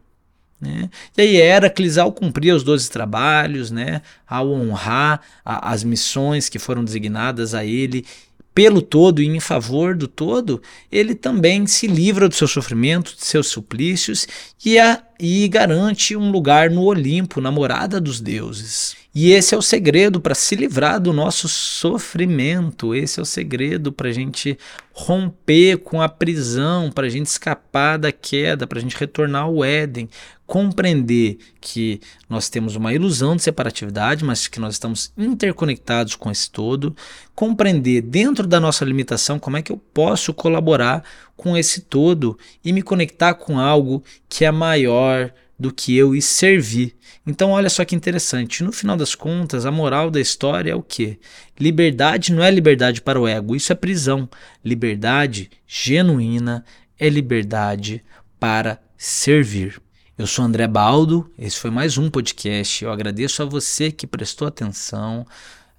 Né? 0.62 0.88
E 1.18 1.22
aí 1.22 1.36
Heracles, 1.36 1.98
ao 1.98 2.12
cumprir 2.12 2.54
os 2.54 2.62
12 2.62 2.88
trabalhos, 2.88 3.72
né, 3.72 4.00
ao 4.24 4.48
honrar 4.52 5.20
a, 5.44 5.72
as 5.72 5.82
missões 5.82 6.48
que 6.48 6.56
foram 6.56 6.84
designadas 6.84 7.52
a 7.52 7.64
ele 7.64 8.06
pelo 8.54 8.82
todo 8.82 9.22
e 9.22 9.26
em 9.26 9.40
favor 9.40 9.96
do 9.96 10.06
todo, 10.06 10.62
ele 10.90 11.14
também 11.14 11.66
se 11.66 11.86
livra 11.86 12.28
do 12.28 12.34
seu 12.34 12.46
sofrimento, 12.46 13.16
de 13.16 13.24
seus 13.24 13.46
suplícios 13.46 14.28
e, 14.64 14.78
a, 14.78 15.02
e 15.18 15.48
garante 15.48 16.14
um 16.14 16.30
lugar 16.30 16.70
no 16.70 16.82
Olimpo, 16.82 17.40
na 17.40 17.50
morada 17.50 18.00
dos 18.00 18.20
deuses. 18.20 18.94
E 19.14 19.30
esse 19.30 19.54
é 19.54 19.58
o 19.58 19.62
segredo 19.62 20.20
para 20.20 20.34
se 20.34 20.54
livrar 20.54 20.98
do 20.98 21.12
nosso 21.12 21.46
sofrimento. 21.48 22.94
Esse 22.94 23.20
é 23.20 23.22
o 23.22 23.26
segredo 23.26 23.92
para 23.92 24.08
a 24.08 24.12
gente 24.12 24.58
romper 24.92 25.78
com 25.78 26.00
a 26.00 26.08
prisão, 26.08 26.90
para 26.90 27.06
a 27.06 27.10
gente 27.10 27.26
escapar 27.26 27.98
da 27.98 28.10
queda, 28.10 28.66
para 28.66 28.78
a 28.78 28.82
gente 28.82 28.96
retornar 28.96 29.42
ao 29.44 29.62
Éden. 29.62 30.08
Compreender 30.52 31.38
que 31.62 31.98
nós 32.28 32.50
temos 32.50 32.76
uma 32.76 32.92
ilusão 32.92 33.34
de 33.34 33.42
separatividade, 33.42 34.22
mas 34.22 34.46
que 34.46 34.60
nós 34.60 34.74
estamos 34.74 35.10
interconectados 35.16 36.14
com 36.14 36.30
esse 36.30 36.50
todo. 36.50 36.94
Compreender 37.34 38.02
dentro 38.02 38.46
da 38.46 38.60
nossa 38.60 38.84
limitação 38.84 39.38
como 39.38 39.56
é 39.56 39.62
que 39.62 39.72
eu 39.72 39.78
posso 39.78 40.34
colaborar 40.34 41.04
com 41.38 41.56
esse 41.56 41.80
todo 41.80 42.38
e 42.62 42.70
me 42.70 42.82
conectar 42.82 43.32
com 43.32 43.58
algo 43.58 44.04
que 44.28 44.44
é 44.44 44.50
maior 44.50 45.32
do 45.58 45.72
que 45.72 45.96
eu 45.96 46.14
e 46.14 46.20
servir. 46.20 46.96
Então, 47.26 47.52
olha 47.52 47.70
só 47.70 47.82
que 47.82 47.96
interessante. 47.96 48.62
No 48.62 48.72
final 48.72 48.94
das 48.94 49.14
contas, 49.14 49.64
a 49.64 49.70
moral 49.70 50.10
da 50.10 50.20
história 50.20 50.72
é 50.72 50.74
o 50.74 50.82
que? 50.82 51.18
Liberdade 51.58 52.30
não 52.30 52.44
é 52.44 52.50
liberdade 52.50 53.00
para 53.00 53.18
o 53.18 53.26
ego, 53.26 53.56
isso 53.56 53.72
é 53.72 53.74
prisão. 53.74 54.28
Liberdade 54.62 55.50
genuína 55.66 56.62
é 57.00 57.08
liberdade 57.08 58.04
para 58.38 58.78
servir. 58.98 59.80
Eu 60.22 60.26
sou 60.28 60.44
André 60.44 60.68
Baldo, 60.68 61.28
esse 61.36 61.58
foi 61.58 61.68
mais 61.68 61.98
um 61.98 62.08
podcast. 62.08 62.84
Eu 62.84 62.92
agradeço 62.92 63.42
a 63.42 63.44
você 63.44 63.90
que 63.90 64.06
prestou 64.06 64.46
atenção. 64.46 65.26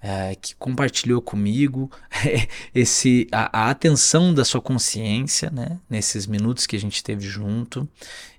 É, 0.02 0.36
que 0.36 0.54
compartilhou 0.56 1.22
comigo 1.22 1.90
esse 2.76 3.26
a, 3.32 3.68
a, 3.68 3.70
atenção 3.70 4.34
da 4.34 4.44
sua 4.44 4.60
consciência 4.60 5.50
né, 5.50 5.80
nesses 5.90 6.28
minutos 6.28 6.68
que 6.68 6.76
a 6.76 6.80
gente 6.80 7.02
teve 7.02 7.26
junto. 7.26 7.88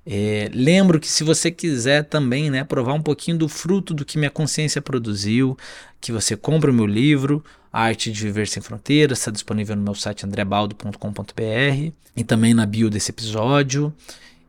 É, 0.04 0.50
lembro 0.52 1.00
que 1.00 1.08
se 1.08 1.24
você 1.24 1.50
quiser 1.50 2.04
também 2.04 2.50
né, 2.50 2.64
provar 2.64 2.92
um 2.92 3.00
pouquinho 3.00 3.38
do 3.38 3.48
fruto 3.48 3.94
do 3.94 4.04
que 4.04 4.18
minha 4.18 4.30
consciência 4.30 4.82
produziu, 4.82 5.56
que 6.02 6.12
você 6.12 6.36
compra 6.36 6.70
o 6.70 6.74
meu 6.74 6.84
livro, 6.84 7.42
A 7.72 7.84
Arte 7.84 8.12
de 8.12 8.20
Viver 8.24 8.46
Sem 8.46 8.62
Fronteiras, 8.62 9.20
está 9.20 9.30
disponível 9.30 9.74
no 9.74 9.80
meu 9.80 9.94
site 9.94 10.26
andrebaldo.com.br 10.26 11.92
e 12.14 12.24
também 12.24 12.52
na 12.52 12.66
bio 12.66 12.90
desse 12.90 13.10
episódio. 13.10 13.90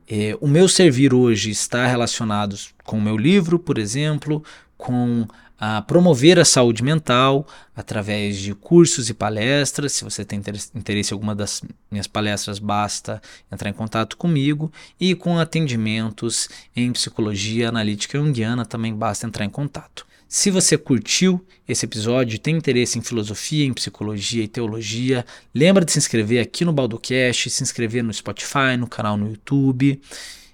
É, 0.08 0.36
o 0.40 0.46
meu 0.46 0.68
servir 0.68 1.12
hoje 1.12 1.50
está 1.50 1.86
relacionado 1.86 2.56
com 2.84 2.98
o 2.98 3.02
meu 3.02 3.16
livro, 3.16 3.58
por 3.58 3.76
exemplo, 3.76 4.42
com 4.76 5.26
a 5.58 5.80
promover 5.82 6.38
a 6.38 6.44
saúde 6.44 6.82
mental 6.82 7.46
através 7.74 8.38
de 8.38 8.54
cursos 8.54 9.08
e 9.08 9.14
palestras. 9.14 9.92
Se 9.92 10.04
você 10.04 10.24
tem 10.24 10.40
interesse 10.74 11.12
em 11.12 11.14
alguma 11.14 11.34
das 11.34 11.62
minhas 11.90 12.06
palestras, 12.06 12.58
basta 12.58 13.20
entrar 13.50 13.70
em 13.70 13.72
contato 13.72 14.16
comigo. 14.16 14.70
E 15.00 15.14
com 15.14 15.38
atendimentos 15.38 16.48
em 16.74 16.92
psicologia 16.92 17.70
analítica 17.70 18.18
junguiana, 18.18 18.66
também 18.66 18.94
basta 18.94 19.26
entrar 19.26 19.44
em 19.44 19.50
contato. 19.50 20.06
Se 20.28 20.50
você 20.50 20.76
curtiu 20.76 21.44
esse 21.68 21.86
episódio, 21.86 22.38
tem 22.38 22.56
interesse 22.56 22.98
em 22.98 23.02
filosofia, 23.02 23.64
em 23.64 23.72
psicologia 23.72 24.42
e 24.42 24.48
teologia, 24.48 25.24
lembra 25.54 25.84
de 25.84 25.92
se 25.92 25.98
inscrever 25.98 26.40
aqui 26.40 26.64
no 26.64 26.72
Baldocast, 26.72 27.48
se 27.48 27.62
inscrever 27.62 28.02
no 28.02 28.12
Spotify, 28.12 28.76
no 28.78 28.88
canal 28.88 29.16
no 29.16 29.28
YouTube. 29.28 30.00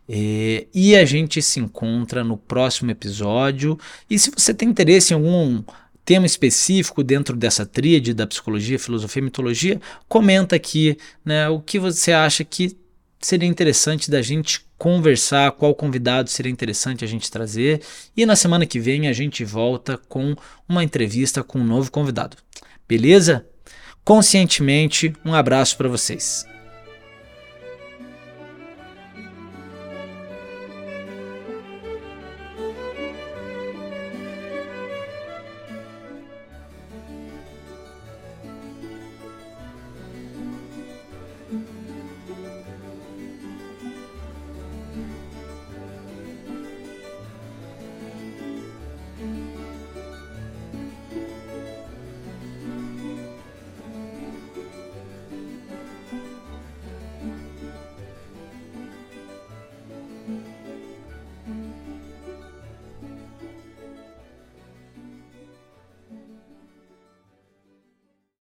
É, 0.09 0.67
e 0.75 0.95
a 0.95 1.05
gente 1.05 1.41
se 1.41 1.59
encontra 1.59 2.23
no 2.23 2.37
próximo 2.37 2.91
episódio. 2.91 3.79
E 4.11 4.19
se 4.19 4.31
você 4.31 4.53
tem 4.53 4.69
interesse 4.69 5.15
em 5.15 5.17
algum 5.17 5.63
tema 6.05 6.27
específico 6.27 7.03
dentro 7.03 7.35
dessa 7.37 7.65
tríade 7.65 8.13
da 8.13 8.27
psicologia, 8.27 8.79
filosofia 8.79 9.21
e 9.21 9.25
mitologia, 9.25 9.81
comenta 10.09 10.57
aqui 10.57 10.99
né, 11.25 11.49
o 11.49 11.61
que 11.61 11.79
você 11.79 12.13
acha 12.13 12.45
que 12.45 12.77
seria 13.23 13.49
interessante 13.49 14.11
da 14.11 14.21
gente 14.21 14.65
conversar, 14.77 15.53
qual 15.53 15.75
convidado 15.75 16.29
seria 16.29 16.51
interessante 16.51 17.05
a 17.05 17.09
gente 17.09 17.31
trazer. 17.31 17.81
E 18.17 18.27
na 18.27 18.37
semana 18.37 18.67
que 18.67 18.81
vem 18.81 19.09
a 19.09 19.13
gente 19.13 19.45
volta 19.45 19.97
com 20.09 20.35
uma 20.69 20.85
entrevista 20.85 21.43
com 21.43 21.59
um 21.59 21.65
novo 21.65 21.91
convidado. 21.91 22.37
Beleza? 22.89 23.47
Conscientemente, 24.05 25.15
um 25.25 25.35
abraço 25.35 25.77
para 25.77 25.89
vocês. 25.89 26.45